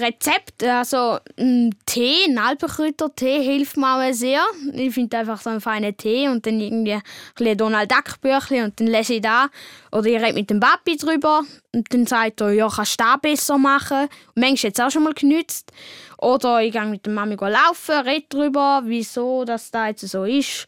Rezept, 0.00 0.62
also 0.64 1.18
ein 1.38 1.74
Tee, 1.86 2.24
ein 2.28 2.38
Alpenkräutertee 2.38 3.42
hilft 3.42 3.76
mir 3.76 3.96
auch 3.96 4.12
sehr. 4.12 4.42
Ich 4.72 4.94
finde 4.94 5.18
einfach 5.18 5.40
so 5.40 5.50
einen 5.50 5.60
feinen 5.60 5.96
Tee 5.96 6.28
und 6.28 6.46
dann 6.46 6.60
irgendwie 6.60 6.92
ein 6.92 7.02
bisschen 7.36 7.58
Donald 7.58 7.90
Duck 7.90 8.20
Büchlein 8.20 8.64
und 8.64 8.80
dann 8.80 8.86
lese 8.86 9.14
ich 9.14 9.22
da 9.22 9.48
oder 9.92 10.06
ich 10.06 10.22
rede 10.22 10.34
mit 10.34 10.50
dem 10.50 10.60
Papi 10.60 10.96
drüber 10.96 11.42
und 11.72 11.92
dann 11.92 12.06
sagt 12.06 12.40
er, 12.40 12.52
ja, 12.52 12.68
kannst 12.68 13.00
du 13.00 13.04
das 13.04 13.20
besser 13.20 13.58
machen. 13.58 14.08
Und 14.34 14.36
manchmal 14.36 14.68
jetzt 14.68 14.80
auch 14.80 14.90
schon 14.90 15.04
mal 15.04 15.14
genützt. 15.14 15.72
Oder 16.18 16.62
ich 16.62 16.72
gehe 16.72 16.84
mit 16.86 17.04
der 17.04 17.12
Mami 17.12 17.36
laufen, 17.36 18.00
rede 18.06 18.26
darüber, 18.28 18.82
wieso 18.84 19.44
das 19.44 19.70
da 19.70 19.88
jetzt 19.88 20.08
so 20.08 20.24
ist. 20.24 20.66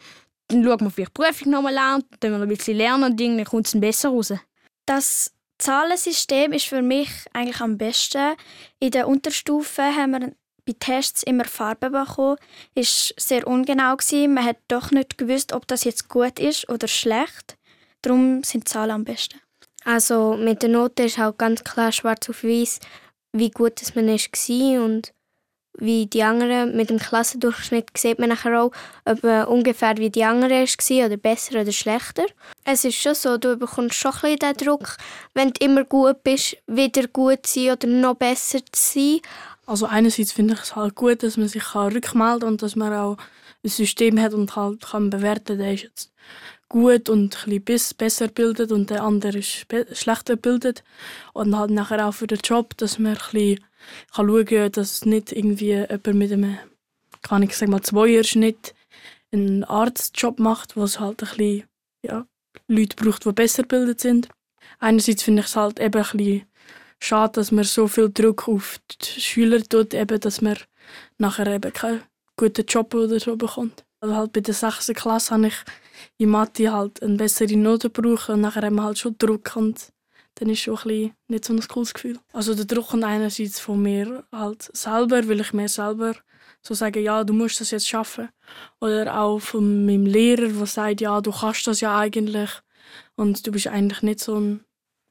Dann 0.49 0.65
schauen 0.65 0.81
wir 0.81 0.91
vielleicht 0.91 1.17
die 1.17 1.23
Prüfung 1.23 1.53
nochmal 1.53 1.79
an, 1.79 2.05
dann 2.21 2.33
wir 2.33 2.41
ein 2.41 2.49
bisschen 2.49 2.77
lernen 2.77 3.05
und 3.05 3.21
dann 3.21 3.45
kommt 3.45 3.67
es 3.67 3.81
besser 3.81 4.11
raus. 4.11 4.33
Das 4.87 5.33
Zahlensystem 5.59 6.53
ist 6.53 6.67
für 6.67 6.83
mich 6.83 7.11
eigentlich 7.33 7.61
am 7.61 7.79
besten. 7.79 8.37
In 8.79 8.93
der 8.93 9.09
Unterstufe 9.09 9.83
haben 9.83 10.13
wir 10.13 10.33
bei 10.65 10.75
Tests 10.79 11.23
immer 11.23 11.45
Farben 11.45 11.93
bekommen. 11.93 12.37
Ist 12.75 13.15
sehr 13.19 13.47
ungenau 13.47 13.97
gewesen. 13.97 14.35
Man 14.35 14.45
hat 14.45 14.59
doch 14.69 14.91
nicht 14.91 15.19
gewusst, 15.19 15.53
ob 15.53 15.67
das 15.67 15.85
jetzt 15.85 16.09
gut 16.09 16.39
ist 16.39 16.69
oder 16.69 16.87
schlecht. 16.87 17.57
Darum 18.03 18.45
sind 18.45 18.69
Zahlen 18.69 18.93
am 18.93 19.05
besten. 19.05 19.41
Also 19.85 20.37
mit 20.37 20.63
der 20.63 20.69
Note 20.69 21.05
ist 21.05 21.19
auch 21.19 21.37
ganz 21.37 21.65
klar 21.65 21.93
schwarz 21.93 22.29
auf 22.29 22.45
weiß, 22.45 22.81
wie 23.33 23.51
gut 23.51 23.81
man 23.95 24.09
ist 24.09 24.51
und 24.51 25.13
wie 25.79 26.07
die 26.07 26.23
anderen. 26.23 26.77
Mit 26.77 26.91
dem 26.91 26.99
Klassendurchschnitt 26.99 27.91
sieht 27.97 28.19
man 28.19 28.29
nachher 28.29 28.63
auch, 28.63 28.73
ob 29.05 29.23
man 29.23 29.47
ungefähr 29.47 29.97
wie 29.97 30.11
die 30.11 30.25
anderen 30.25 30.51
war 30.51 31.07
oder 31.07 31.17
besser 31.17 31.61
oder 31.61 31.73
schlechter. 31.73 32.27
Es 32.65 32.85
ist 32.85 32.97
schon 32.97 33.15
so, 33.15 33.39
du 33.39 33.57
bekommst 33.57 33.95
schon 33.95 34.13
ein 34.23 34.37
den 34.37 34.57
Druck, 34.57 34.97
wenn 35.35 35.53
du 35.53 35.65
immer 35.65 35.85
gut 35.85 36.23
bist, 36.23 36.57
wieder 36.67 37.09
gut 37.09 37.47
zu 37.47 37.61
sein 37.61 37.73
oder 37.73 37.89
noch 37.89 38.15
besser 38.15 38.61
zu 38.73 38.93
sein. 38.93 39.21
Also 39.67 39.87
einerseits 39.87 40.33
finde 40.33 40.55
ich 40.55 40.61
es 40.61 40.77
halt 40.77 40.95
gut, 40.95 41.23
dass 41.23 41.37
man 41.37 41.49
sich 41.49 41.75
rückmelden 41.75 42.41
kann 42.41 42.49
und 42.49 42.63
dass 42.63 42.77
man 42.77 42.93
auch 42.93 43.17
ein 43.65 43.69
System 43.69 44.21
hat 44.21 44.35
und 44.35 44.55
halt 44.57 44.83
kann 44.83 45.11
bewerten, 45.11 45.59
der 45.59 45.75
ist 45.75 45.83
jetzt 45.83 46.13
gut 46.69 47.09
und 47.09 47.47
bisschen 47.47 47.97
besser 47.97 48.29
bildet 48.29 48.73
und 48.73 48.91
der 48.91 49.03
andere 49.03 49.39
ist 49.39 49.67
schlechter 49.93 50.37
bildet. 50.37 50.85
Und 51.33 51.57
halt 51.57 51.71
nachher 51.71 52.07
auch 52.07 52.13
für 52.13 52.27
den 52.27 52.41
Job, 52.43 52.77
dass 52.77 52.99
man 52.99 53.17
ein 53.17 53.59
schauen 54.13 54.45
kann, 54.45 54.73
dass 54.73 55.05
nicht 55.05 55.33
irgendwie 55.33 55.75
jemand 55.75 56.07
mit 56.15 56.33
einem, 56.33 56.59
kann 57.23 57.43
ich 57.43 57.57
sagen 57.57 57.83
Zweierschnitt 57.83 58.75
einen 59.33 59.65
Arztjob 59.65 60.39
macht, 60.39 60.77
wo 60.77 60.85
es 60.85 61.01
halt 61.01 61.23
ein 61.23 61.29
bisschen, 61.29 61.65
ja, 62.03 62.27
Leute 62.67 62.97
braucht, 62.97 63.25
die 63.25 63.33
besser 63.33 63.63
gebildet 63.63 64.01
sind. 64.01 64.29
Einerseits 64.79 65.23
finde 65.23 65.41
ich 65.41 65.49
es 65.49 65.57
halt 65.57 65.81
eben 65.81 66.03
ein 66.03 66.17
bisschen 66.17 66.47
schade, 67.01 67.33
dass 67.35 67.53
man 67.53 67.65
so 67.65 67.89
viel 67.89 68.11
Druck 68.11 68.49
auf 68.49 68.81
die 69.01 69.21
Schüler 69.21 69.63
tut, 69.63 69.95
eben, 69.95 70.21
dass 70.21 70.41
man 70.41 70.57
nachher 71.19 71.47
eben 71.47 71.73
keinen 71.73 72.03
guten 72.37 72.65
Job 72.67 72.95
oder 72.95 73.21
so 73.21 73.37
bekommt. 73.37 73.85
Also 74.01 74.15
halt 74.15 74.33
bei 74.33 74.41
der 74.41 74.55
6. 74.55 74.93
Klasse 74.95 75.35
habe 75.35 75.49
ich 75.49 75.57
in 76.19 76.31
Mathe 76.31 76.73
halt 76.73 77.03
eine 77.03 77.17
bessere 77.17 77.57
Note 77.57 77.91
gebraucht 77.91 78.29
und 78.29 78.41
nachher 78.41 78.63
haben 78.63 78.77
wir 78.77 78.85
halt 78.85 78.99
schon 78.99 79.17
Druck 79.19 79.57
und 79.57 79.93
dann 80.37 80.51
ist 80.51 80.61
schon 80.61 80.79
ein 80.85 81.13
nicht 81.27 81.45
so 81.45 81.53
ein 81.53 81.61
cooles 81.67 81.95
Gefühl. 81.95 82.19
Also 82.33 82.55
der 82.55 82.65
Druck 82.65 82.89
kommt 82.89 83.03
einerseits 83.03 83.59
von 83.59 83.83
mir 83.83 84.25
halt 84.31 84.71
selber, 84.73 85.27
weil 85.29 85.41
ich 85.41 85.53
mir 85.53 85.69
selber 85.69 86.15
so 86.63 86.75
sage, 86.75 87.01
ja, 87.01 87.25
du 87.25 87.33
musst 87.33 87.61
das 87.61 87.73
jetzt 87.73 87.89
schaffen. 87.89 88.29
Oder 88.81 89.19
auch 89.19 89.41
von 89.41 89.85
meinem 89.85 90.07
Lehrer, 90.07 90.49
der 90.49 90.67
sagt, 90.67 91.01
ja, 91.01 91.21
du 91.21 91.33
kannst 91.33 91.67
das 91.67 91.81
ja 91.81 91.99
eigentlich 91.99 92.51
und 93.17 93.45
du 93.47 93.51
bist 93.51 93.67
eigentlich 93.67 94.03
nicht 94.03 94.21
so 94.21 94.39
ein 94.39 94.65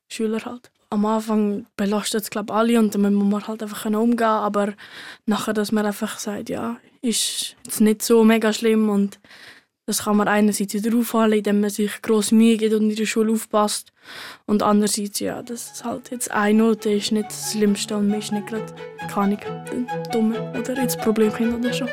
Schüler 0.10 0.44
halt. 0.46 0.72
Am 0.90 1.06
Anfang 1.06 1.66
belastet 1.76 2.24
es 2.24 2.30
glaube 2.30 2.54
alle 2.54 2.80
und 2.80 2.96
dann 2.96 3.14
muss 3.14 3.32
man 3.32 3.48
halt 3.48 3.62
einfach 3.62 3.86
umgehen, 3.86 4.26
aber 4.26 4.74
nachher, 5.26 5.54
dass 5.54 5.72
man 5.72 5.86
einfach 5.86 6.18
sagt, 6.18 6.50
ja, 6.50 6.78
ist 7.02 7.56
jetzt 7.66 7.82
nicht 7.82 8.02
so 8.02 8.24
mega 8.24 8.54
schlimm 8.54 8.90
und 8.90 9.20
das 9.88 10.04
kann 10.04 10.18
man 10.18 10.28
einerseits 10.28 10.74
wieder 10.74 10.96
aufhalten, 10.98 11.38
indem 11.38 11.62
man 11.62 11.70
sich 11.70 12.02
gross 12.02 12.34
Mühe 12.34 12.58
gibt 12.58 12.74
und 12.74 12.90
in 12.90 12.96
der 12.96 13.06
Schule 13.06 13.32
aufpasst. 13.32 13.94
Und 14.46 14.62
andererseits, 14.62 15.22
ja, 15.22 15.42
dass 15.42 15.82
halt 15.84 16.12
jetzt 16.12 16.30
eine 16.30 16.58
Note 16.58 16.92
ist 16.92 17.14
nicht 17.14 17.30
das 17.30 17.54
Schlimmste 17.54 17.96
und 17.96 18.10
man 18.10 18.20
ist 18.20 18.34
nicht 18.34 18.48
gerade, 18.48 18.76
keine 19.10 19.40
Ahnung, 19.46 19.88
dumm 20.12 20.36
oder 20.60 20.76
jetzt 20.76 21.00
Problemkind 21.00 21.56
oder 21.56 21.74
so. 21.74 21.86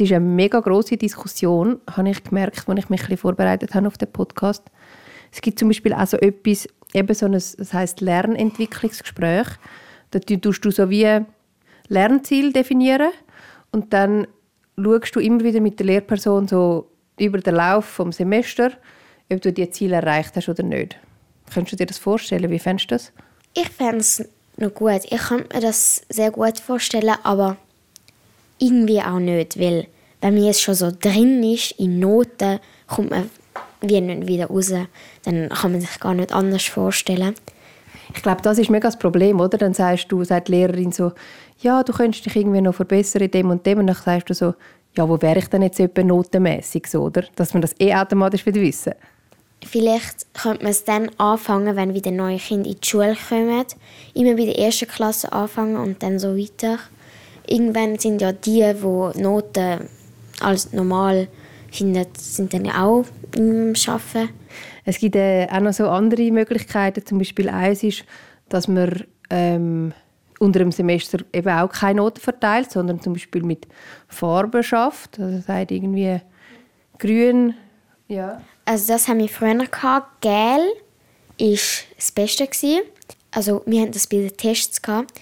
Es 0.00 0.06
ist 0.06 0.12
eine 0.12 0.24
mega 0.24 0.58
große 0.58 0.96
Diskussion, 0.96 1.78
habe 1.94 2.08
ich 2.08 2.24
gemerkt, 2.24 2.66
als 2.66 2.78
ich 2.78 2.88
mich 2.88 3.10
ein 3.10 3.18
vorbereitet 3.18 3.74
habe 3.74 3.86
auf 3.86 3.98
den 3.98 4.10
Podcast. 4.10 4.64
Es 5.30 5.42
gibt 5.42 5.58
zum 5.58 5.68
Beispiel 5.68 5.92
auch 5.92 6.06
so 6.06 6.16
etwas, 6.16 6.66
eben 6.94 7.14
so 7.14 7.26
ein, 7.26 7.32
das 7.32 7.74
heißt 7.74 8.00
Lernentwicklungsgespräch. 8.00 9.46
Da 10.10 10.18
tust 10.20 10.64
du 10.64 10.70
so 10.70 10.88
wie 10.88 11.20
Lernziel 11.88 12.50
definieren 12.50 13.10
und 13.72 13.92
dann 13.92 14.26
schaust 14.82 15.16
du 15.16 15.20
immer 15.20 15.44
wieder 15.44 15.60
mit 15.60 15.78
der 15.78 15.84
Lehrperson 15.84 16.48
so 16.48 16.90
über 17.18 17.36
den 17.36 17.56
Lauf 17.56 18.00
des 18.02 18.16
Semester, 18.16 18.72
ob 19.30 19.42
du 19.42 19.52
die 19.52 19.68
Ziele 19.68 19.96
erreicht 19.96 20.34
hast 20.34 20.48
oder 20.48 20.62
nicht. 20.62 20.96
Könntest 21.52 21.74
du 21.74 21.76
dir 21.76 21.86
das 21.86 21.98
vorstellen? 21.98 22.50
Wie 22.50 22.58
fändest 22.58 22.90
du 22.90 22.94
das? 22.94 23.12
Ich 23.52 23.68
fände 23.68 23.98
es 23.98 24.26
noch 24.56 24.72
gut. 24.72 25.02
Ich 25.10 25.20
kann 25.20 25.44
mir 25.52 25.60
das 25.60 26.06
sehr 26.08 26.30
gut 26.30 26.58
vorstellen, 26.58 27.16
aber 27.22 27.58
irgendwie 28.60 29.00
auch 29.00 29.18
nicht, 29.18 29.58
weil 29.58 29.86
wenn 30.20 30.34
man 30.34 30.44
jetzt 30.44 30.62
schon 30.62 30.74
so 30.74 30.90
drin 30.90 31.42
ist, 31.42 31.72
in 31.72 31.98
Noten, 31.98 32.60
kommt 32.86 33.10
man 33.10 33.30
wie 33.80 34.00
nicht 34.00 34.26
wieder 34.26 34.46
raus. 34.46 34.72
Dann 35.24 35.48
kann 35.48 35.72
man 35.72 35.80
sich 35.80 36.00
gar 36.00 36.14
nicht 36.14 36.32
anders 36.32 36.64
vorstellen. 36.64 37.34
Ich 38.14 38.22
glaube, 38.22 38.42
das 38.42 38.58
ist 38.58 38.70
mega 38.70 38.88
das 38.88 38.98
Problem, 38.98 39.40
oder? 39.40 39.56
Dann 39.56 39.74
sagst 39.74 40.10
du, 40.10 40.24
sagt 40.24 40.48
die 40.48 40.52
Lehrerin 40.52 40.92
so, 40.92 41.12
ja, 41.60 41.82
du 41.82 41.92
könntest 41.92 42.26
dich 42.26 42.36
irgendwie 42.36 42.60
noch 42.60 42.74
verbessern 42.74 43.22
in 43.22 43.30
dem 43.30 43.50
und 43.50 43.64
dem. 43.64 43.78
Und 43.78 43.86
dann 43.86 43.96
sagst 43.96 44.30
du 44.30 44.34
so, 44.34 44.54
ja, 44.96 45.08
wo 45.08 45.20
wäre 45.22 45.38
ich 45.38 45.46
denn 45.48 45.62
jetzt 45.62 45.78
etwa 45.78 46.02
notenmässig 46.02 46.86
so, 46.86 47.02
oder? 47.02 47.24
Dass 47.36 47.54
man 47.54 47.62
das 47.62 47.74
eh 47.78 47.94
automatisch 47.94 48.44
wieder 48.44 48.60
wissen. 48.60 48.92
Vielleicht 49.64 50.34
könnte 50.34 50.62
man 50.62 50.72
es 50.72 50.84
dann 50.84 51.10
anfangen, 51.18 51.76
wenn 51.76 51.94
wieder 51.94 52.10
neue 52.10 52.38
Kinder 52.38 52.70
in 52.70 52.80
die 52.80 52.86
Schule 52.86 53.16
kommen. 53.28 53.64
Immer 54.14 54.34
bei 54.34 54.46
der 54.46 54.58
ersten 54.58 54.88
Klasse 54.88 55.32
anfangen 55.32 55.76
und 55.76 56.02
dann 56.02 56.18
so 56.18 56.36
weiter 56.36 56.78
irgendwann 57.50 57.98
sind 57.98 58.22
ja 58.22 58.32
die, 58.32 58.72
die 58.74 59.20
Noten 59.20 59.88
als 60.40 60.72
normal 60.72 61.28
finden, 61.70 62.06
sind 62.16 62.54
dann 62.54 62.70
auch 62.70 63.04
im 63.36 63.74
Arbeiten. 63.86 64.30
Es 64.84 64.98
gibt 64.98 65.16
äh, 65.16 65.46
auch 65.50 65.60
noch 65.60 65.72
so 65.72 65.88
andere 65.88 66.30
Möglichkeiten. 66.30 67.04
Zum 67.04 67.18
Beispiel 67.18 67.48
eins 67.48 67.82
ist, 67.82 68.04
dass 68.48 68.66
man 68.66 69.04
ähm, 69.28 69.92
unter 70.38 70.60
dem 70.60 70.72
Semester 70.72 71.18
eben 71.32 71.50
auch 71.50 71.70
keine 71.70 71.98
Noten 71.98 72.20
verteilt, 72.20 72.70
sondern 72.70 73.00
zum 73.00 73.12
Beispiel 73.12 73.42
mit 73.42 73.68
Farben 74.08 74.62
schafft. 74.62 75.20
Also 75.20 75.36
das 75.36 75.48
heißt 75.48 75.70
irgendwie 75.70 76.20
grün. 76.98 77.54
Ja. 78.08 78.40
Also 78.64 78.92
das 78.92 79.06
haben 79.06 79.18
wir 79.18 79.28
früher 79.28 79.54
gehabt. 79.54 80.22
Gel 80.22 80.72
ist 81.36 81.84
das 81.96 82.10
Beste 82.10 82.48
Also 83.30 83.62
wir 83.66 83.82
hatten 83.82 83.92
das 83.92 84.06
bei 84.06 84.18
den 84.18 84.36
Tests 84.36 84.80
gehabt. 84.80 85.12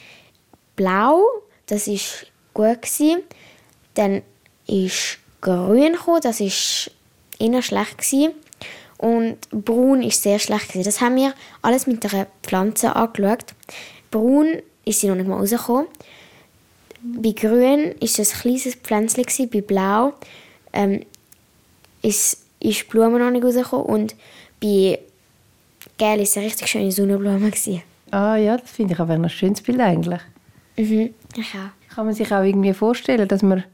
Blau 0.76 1.20
das 1.68 1.86
ist 1.86 2.26
gut 2.54 2.82
gewesen. 2.82 3.22
Dann 3.94 4.22
ist 4.66 5.18
Grün 5.40 5.92
gekommen, 5.92 6.20
das 6.22 6.40
ist 6.40 6.90
eher 7.38 7.62
schlecht 7.62 7.98
gewesen. 7.98 8.32
Und 8.98 9.36
braun 9.50 10.02
ist 10.02 10.22
sehr 10.22 10.40
schlecht. 10.40 10.68
Gewesen. 10.68 10.84
Das 10.84 11.00
haben 11.00 11.16
wir 11.16 11.32
alles 11.62 11.86
mit 11.86 12.04
einer 12.12 12.26
Pflanze 12.42 12.96
angeschaut. 12.96 13.54
Braun 14.10 14.60
ist 14.84 15.00
sie 15.00 15.08
noch 15.08 15.14
nicht 15.14 15.28
mal 15.28 15.38
rausgekommen. 15.38 15.86
Bei 17.00 17.30
grün 17.30 17.92
ist 18.00 18.18
es 18.18 18.34
ein 18.34 18.40
kleines 18.40 18.74
Pflänzchen, 18.74 19.22
gewesen. 19.22 19.50
bei 19.50 19.60
blau 19.60 20.14
ähm, 20.72 21.04
ist, 22.02 22.38
ist 22.58 22.80
die 22.80 22.84
Blume 22.90 23.20
noch 23.20 23.30
nicht 23.30 23.44
rausgekommen. 23.44 23.86
Und 23.86 24.16
bei 24.60 24.98
gelb 25.96 26.20
es 26.20 26.36
eine 26.36 26.46
richtig 26.46 26.66
schöne 26.66 26.90
Sonnenblume. 26.90 27.50
Gewesen. 27.50 27.82
Ah 28.10 28.36
ja, 28.36 28.56
das 28.56 28.70
finde 28.70 28.94
ich 28.94 29.00
aber 29.00 29.14
ein 29.14 29.28
schönes 29.28 29.60
Bild 29.60 29.80
eigentlich. 29.80 30.20
Mhm, 30.78 31.14
auch. 31.36 31.94
Kann 31.94 32.06
man 32.06 32.14
sich 32.14 32.32
auch 32.32 32.42
irgendwie 32.42 32.72
vorstellen, 32.72 33.26
dass 33.26 33.42
man 33.42 33.64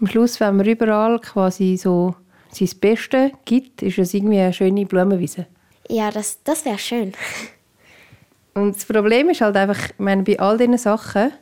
am 0.00 0.06
Schluss, 0.06 0.38
wenn 0.40 0.56
man 0.56 0.66
überall 0.66 1.18
quasi 1.20 1.76
so 1.76 2.14
sein 2.50 2.68
Bestes 2.80 3.32
gibt, 3.44 3.82
ist 3.82 3.98
es 3.98 4.12
irgendwie 4.12 4.38
eine 4.38 4.52
schöne 4.52 4.84
Blumenwiese. 4.84 5.46
Ja, 5.88 6.10
das, 6.10 6.42
das 6.44 6.64
wäre 6.64 6.78
schön. 6.78 7.12
Und 8.54 8.76
das 8.76 8.84
Problem 8.84 9.30
ist 9.30 9.40
halt 9.40 9.56
einfach, 9.56 9.90
ich 9.90 9.98
meine, 9.98 10.22
bei 10.22 10.38
all 10.38 10.58
diesen 10.58 10.76
Sachen, 10.76 11.32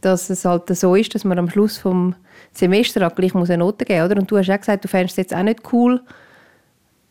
dass 0.00 0.30
es 0.30 0.44
halt 0.44 0.74
so 0.76 0.94
ist, 0.94 1.14
dass 1.14 1.24
man 1.24 1.38
am 1.38 1.50
Schluss 1.50 1.78
vom 1.78 2.14
Semester 2.52 3.08
gleich 3.10 3.34
muss 3.34 3.50
eine 3.50 3.58
Note 3.58 3.84
geben 3.84 4.08
muss. 4.08 4.18
Und 4.18 4.30
du 4.30 4.38
hast 4.38 4.50
auch 4.50 4.58
gesagt, 4.58 4.84
du 4.84 4.88
fändest 4.88 5.18
es 5.18 5.24
jetzt 5.24 5.34
auch 5.34 5.42
nicht 5.42 5.72
cool, 5.72 6.00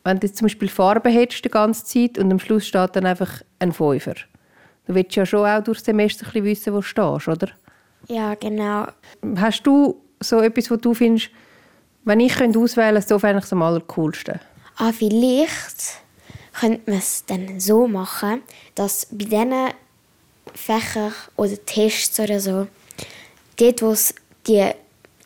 wenn 0.03 0.19
du 0.19 0.27
jetzt 0.27 0.37
zum 0.37 0.45
Beispiel 0.45 0.69
Farbe 0.69 1.09
hättest 1.09 1.43
die 1.43 1.49
ganze 1.49 1.83
Zeit 1.83 2.17
und 2.17 2.31
am 2.31 2.39
Schluss 2.39 2.65
steht 2.65 2.95
dann 2.95 3.05
einfach 3.05 3.41
ein 3.59 3.73
Fünfer. 3.73 4.15
Du 4.89 4.95
willst 4.95 5.15
ja 5.15 5.23
schon 5.23 5.45
auch 5.45 5.63
durch 5.63 5.77
das 5.77 5.85
Semester 5.85 6.25
ein 6.25 6.31
bisschen 6.31 6.45
wissen, 6.45 6.73
wo 6.73 6.77
du 6.77 6.81
stehst, 6.81 7.27
oder? 7.27 7.49
Ja, 8.07 8.33
genau. 8.33 8.87
Hast 9.35 9.61
du 9.61 10.01
so 10.19 10.39
etwas, 10.41 10.71
wo 10.71 10.77
du 10.77 10.95
findest, 10.95 11.29
wenn 12.05 12.19
ich 12.19 12.33
könnte 12.33 12.57
auswählen 12.57 12.95
könnte, 12.95 13.07
so 13.07 13.19
fände 13.19 13.37
ich 13.37 13.45
es 13.45 13.53
am 13.53 13.61
allercoolsten? 13.61 14.39
Ah, 14.77 14.91
vielleicht 14.91 15.99
könnte 16.59 16.89
man 16.89 16.97
es 16.97 17.23
dann 17.23 17.59
so 17.59 17.87
machen, 17.87 18.41
dass 18.73 19.05
bei 19.11 19.25
diesen 19.25 19.53
Fächern 20.55 21.13
oder 21.35 21.63
Tests 21.67 22.19
oder 22.19 22.39
so, 22.39 22.65
dort, 23.57 23.83
wo 23.83 23.91
es 23.91 24.15
die 24.47 24.71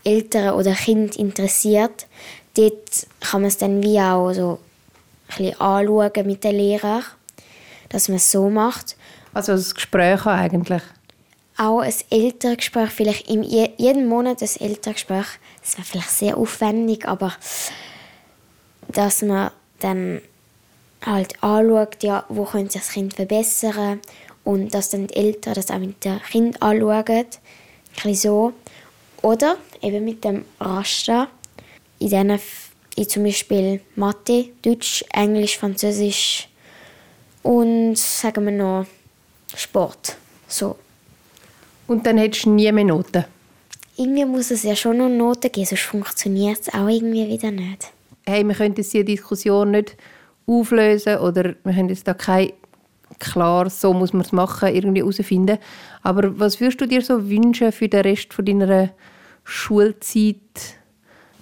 Eltern 0.03 0.55
oder 0.55 0.73
Kind 0.73 1.15
interessiert, 1.15 2.07
dort 2.55 3.07
kann 3.21 3.39
man 3.39 3.47
es 3.47 3.57
dann 3.57 3.81
wie 3.81 3.97
auch 3.97 4.33
so 4.33 4.59
ein 5.29 5.37
bisschen 5.37 5.61
anschauen 5.61 6.27
mit 6.27 6.43
den 6.43 6.57
Lehrern, 6.57 7.05
dass 7.87 8.09
man 8.09 8.17
es 8.17 8.29
so 8.29 8.49
macht. 8.49 8.97
Also 9.33 9.53
das 9.53 9.73
Gespräch 9.73 10.25
eigentlich? 10.25 10.83
Auch 11.57 11.79
ein 11.79 11.93
Elterngespräch, 12.09 12.89
vielleicht 12.89 13.29
im, 13.29 13.43
jeden 13.43 14.07
Monat 14.07 14.41
ein 14.41 14.49
Elterngespräch. 14.59 15.25
Das 15.61 15.77
wäre 15.77 15.85
vielleicht 15.85 16.09
sehr 16.09 16.37
aufwendig, 16.37 17.07
aber 17.07 17.33
dass 18.87 19.21
man 19.21 19.51
dann 19.79 20.21
halt 21.05 21.41
anschaut, 21.43 22.03
ja, 22.03 22.25
wo 22.29 22.45
könnte 22.45 22.79
das 22.79 22.89
Kind 22.89 23.13
verbessern 23.13 23.99
und 24.43 24.73
dass 24.73 24.89
dann 24.89 25.07
die 25.07 25.15
Eltern 25.15 25.53
das 25.53 25.71
auch 25.71 25.79
mit 25.79 26.03
dem 26.05 26.21
Kind 26.21 26.61
anschauen. 26.61 27.05
Ein 27.07 27.25
bisschen 27.93 28.15
so. 28.15 28.53
Oder 29.21 29.57
eben 29.81 30.03
mit 30.03 30.23
dem 30.23 30.45
Raster 30.59 31.27
in 31.99 32.09
diesen, 32.09 32.39
in 32.95 33.09
zum 33.09 33.23
Beispiel 33.23 33.81
Mathe, 33.95 34.49
Deutsch, 34.61 35.05
Englisch, 35.13 35.57
Französisch 35.57 36.49
und 37.41 37.97
sagen 37.97 38.45
wir 38.45 38.51
noch 38.51 38.85
Sport. 39.55 40.17
So. 40.47 40.77
Und 41.87 42.05
dann 42.05 42.17
hättest 42.17 42.45
du 42.45 42.51
nie 42.51 42.71
mehr 42.71 42.83
Noten? 42.83 43.25
Irgendwie 43.95 44.25
muss 44.25 44.51
es 44.51 44.63
ja 44.63 44.75
schon 44.75 44.97
noch 44.97 45.09
Noten 45.09 45.51
geben, 45.51 45.67
sonst 45.67 45.83
funktioniert 45.83 46.61
es 46.61 46.73
auch 46.73 46.87
irgendwie 46.87 47.27
wieder 47.27 47.51
nicht. 47.51 47.91
Hey, 48.25 48.43
wir 48.43 48.55
können 48.55 48.73
diese 48.73 49.03
Diskussion 49.03 49.71
nicht 49.71 49.95
auflösen 50.47 51.17
oder 51.17 51.55
wir 51.63 51.75
haben 51.75 51.89
jetzt 51.89 52.07
da 52.07 52.13
kein 52.13 52.53
klar, 53.19 53.69
so 53.69 53.93
muss 53.93 54.13
man 54.13 54.23
es 54.23 54.31
machen, 54.31 54.73
irgendwie 54.73 55.01
herausfinden. 55.01 55.59
Aber 56.01 56.39
was 56.39 56.59
würdest 56.59 56.81
du 56.81 56.87
dir 56.87 57.01
so 57.01 57.29
wünschen 57.29 57.71
für 57.71 57.87
den 57.87 58.01
Rest 58.01 58.33
von 58.33 58.45
deiner 58.45 58.89
Schulzeit? 59.43 60.37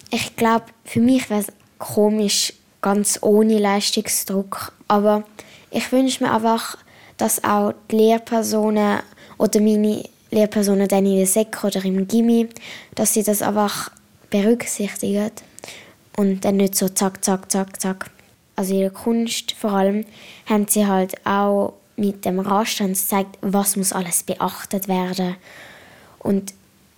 Ich 0.10 0.36
glaube, 0.36 0.66
für 0.84 1.00
mich 1.00 1.30
wäre 1.30 1.42
es 1.42 1.48
komisch, 1.78 2.54
ganz 2.82 3.20
ohne 3.22 3.58
Leistungsdruck. 3.58 4.74
Aber 4.88 5.24
ich 5.70 5.92
wünsche 5.92 6.24
mir 6.24 6.34
einfach, 6.34 6.78
dass 7.22 7.44
auch 7.44 7.74
die 7.92 7.98
Lehrpersonen 7.98 9.00
oder 9.38 9.62
meine 9.62 10.04
Lehrpersonen 10.32 10.88
dann 10.88 11.06
in 11.06 11.18
der 11.18 11.28
Sek 11.28 11.64
oder 11.64 11.86
im 11.86 12.08
Gimmi, 12.08 12.50
dass 12.96 13.14
sie 13.14 13.22
das 13.22 13.44
einfach 13.44 13.92
berücksichtigen 14.32 15.30
und 16.18 16.44
dann 16.44 16.58
nicht 16.58 16.76
so 16.76 16.90
zack, 16.90 17.24
zack, 17.24 17.52
zack, 17.52 17.80
zack. 17.80 18.10
Also 18.56 18.74
in 18.74 18.80
der 18.80 18.90
Kunst 18.90 19.52
vor 19.52 19.74
allem 19.74 20.06
haben 20.48 20.68
sie 20.68 20.88
halt 20.88 21.14
auch 21.26 21.74
mit 21.96 22.26
dem 22.26 22.40
Raster 22.40 22.88
gezeigt, 22.88 23.38
was 23.42 23.76
muss 23.76 23.94
alles 23.94 24.24
beachtet 24.24 24.88
werden. 24.88 25.36
Und 26.18 26.56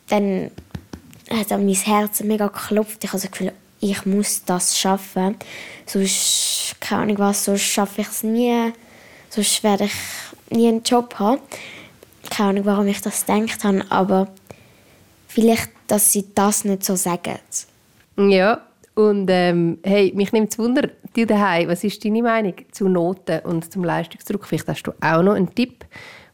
dann 0.07 0.51
hat 1.29 1.51
an 1.51 1.65
mein 1.65 1.75
Herz 1.75 2.21
mega 2.21 2.47
geklopft. 2.47 3.03
Ich 3.03 3.09
habe 3.11 3.21
das 3.21 3.29
Gefühl, 3.29 3.51
ich 3.81 4.05
muss 4.05 4.45
das 4.45 4.79
schaffen. 4.79 5.35
Sonst, 5.85 6.75
keine 6.79 7.01
Ahnung 7.01 7.19
was, 7.19 7.43
sonst 7.43 7.63
schaffe 7.63 8.01
ich 8.01 8.07
es 8.07 8.23
nie. 8.23 8.71
Sonst 9.33 9.63
werde 9.63 9.85
ich 9.85 9.93
nie 10.55 10.67
einen 10.67 10.83
Job 10.83 11.15
haben. 11.17 11.41
Keine 12.29 12.49
Ahnung, 12.49 12.65
warum 12.65 12.85
ich 12.85 13.01
das 13.01 13.25
gedacht 13.25 13.63
habe, 13.63 13.83
aber 13.89 14.27
vielleicht, 15.27 15.71
dass 15.87 16.11
sie 16.11 16.25
das 16.35 16.65
nicht 16.65 16.83
so 16.83 16.95
sagen. 16.95 17.39
Ja, 18.15 18.61
und 18.93 19.27
ähm, 19.31 19.79
hey, 19.83 20.13
mich 20.15 20.31
nimmt 20.33 20.51
es 20.51 20.59
Wunder, 20.59 20.87
dir 21.15 21.25
daheim, 21.25 21.67
was 21.67 21.83
ist 21.83 22.05
deine 22.05 22.21
Meinung 22.21 22.53
zu 22.71 22.87
Noten 22.87 23.39
und 23.39 23.73
zum 23.73 23.83
Leistungsdruck? 23.83 24.45
Vielleicht 24.45 24.67
hast 24.67 24.83
du 24.83 24.91
auch 25.01 25.23
noch 25.23 25.33
einen 25.33 25.55
Tipp, 25.55 25.83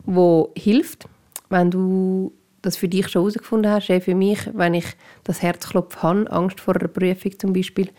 der 0.06 0.50
hilft, 0.58 1.08
wenn 1.48 1.72
du 1.72 2.34
das 2.62 2.76
für 2.76 2.90
dich 2.90 3.08
schon 3.08 3.22
herausgefunden 3.22 3.72
hast. 3.72 3.88
Für 3.88 4.14
mich, 4.14 4.40
wenn 4.52 4.74
ich 4.74 4.88
das 5.24 5.42
Herzklopf 5.42 6.04
habe, 6.04 6.30
Angst 6.34 6.60
vor 6.60 6.76
einer 6.76 6.90
Prüfung 6.90 7.40
zum 7.40 7.54
Beispiel, 7.54 7.92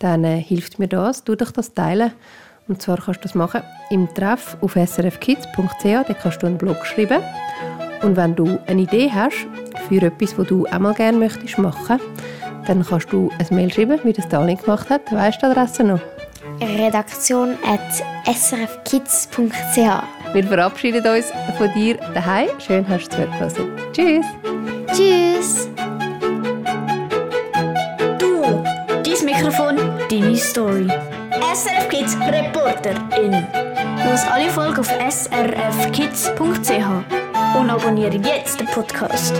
dann 0.00 0.24
äh, 0.24 0.42
hilft 0.42 0.80
mir 0.80 0.88
das. 0.88 1.22
Du 1.22 1.36
dich 1.36 1.52
das 1.52 1.72
teilen. 1.72 2.10
Und 2.68 2.80
zwar 2.80 2.98
kannst 2.98 3.20
du 3.20 3.22
das 3.22 3.34
machen 3.34 3.62
im 3.90 4.12
Treff 4.14 4.56
auf 4.60 4.74
srfkids.ch, 4.74 5.82
da 5.82 6.14
kannst 6.14 6.42
du 6.42 6.46
einen 6.46 6.58
Blog 6.58 6.86
schreiben. 6.86 7.22
Und 8.02 8.16
wenn 8.16 8.34
du 8.34 8.58
eine 8.66 8.82
Idee 8.82 9.10
hast 9.12 9.46
für 9.88 10.02
etwas, 10.02 10.38
was 10.38 10.46
du 10.46 10.64
einmal 10.66 10.94
gerne 10.94 11.18
möchtest 11.18 11.58
machen, 11.58 12.00
dann 12.66 12.84
kannst 12.86 13.12
du 13.12 13.30
ein 13.38 13.54
Mail 13.54 13.72
schreiben, 13.72 13.98
wie 14.04 14.12
das 14.12 14.28
Darling 14.28 14.56
gemacht 14.58 14.88
hat. 14.90 15.12
Weißt 15.12 15.42
du 15.42 15.46
die 15.46 15.52
Adresse 15.52 15.84
noch? 15.84 16.00
Redaktion 16.60 17.56
at 17.66 17.80
srfkids.ch 18.26 19.76
Wir 20.32 20.44
verabschieden 20.44 21.06
uns 21.06 21.32
von 21.56 21.72
dir 21.74 21.96
daheim. 22.14 22.48
Schön 22.58 22.86
hast 22.88 23.08
du 23.12 23.16
zugelassen. 23.16 23.68
Tschüss. 23.92 24.26
Tschüss. 24.92 25.68
Du, 28.18 28.62
dein 29.02 29.24
Mikrofon, 29.24 29.76
deine 30.10 30.36
Story. 30.36 30.88
SRF 31.40 31.88
Kids 31.88 32.16
Reporterin. 32.20 33.46
Los 34.04 34.22
alle 34.30 34.50
Folgen 34.50 34.78
auf 34.78 34.88
srfkids.ch 34.88 36.38
und 37.58 37.70
abonniere 37.70 38.16
jetzt 38.16 38.60
den 38.60 38.66
Podcast. 38.68 39.34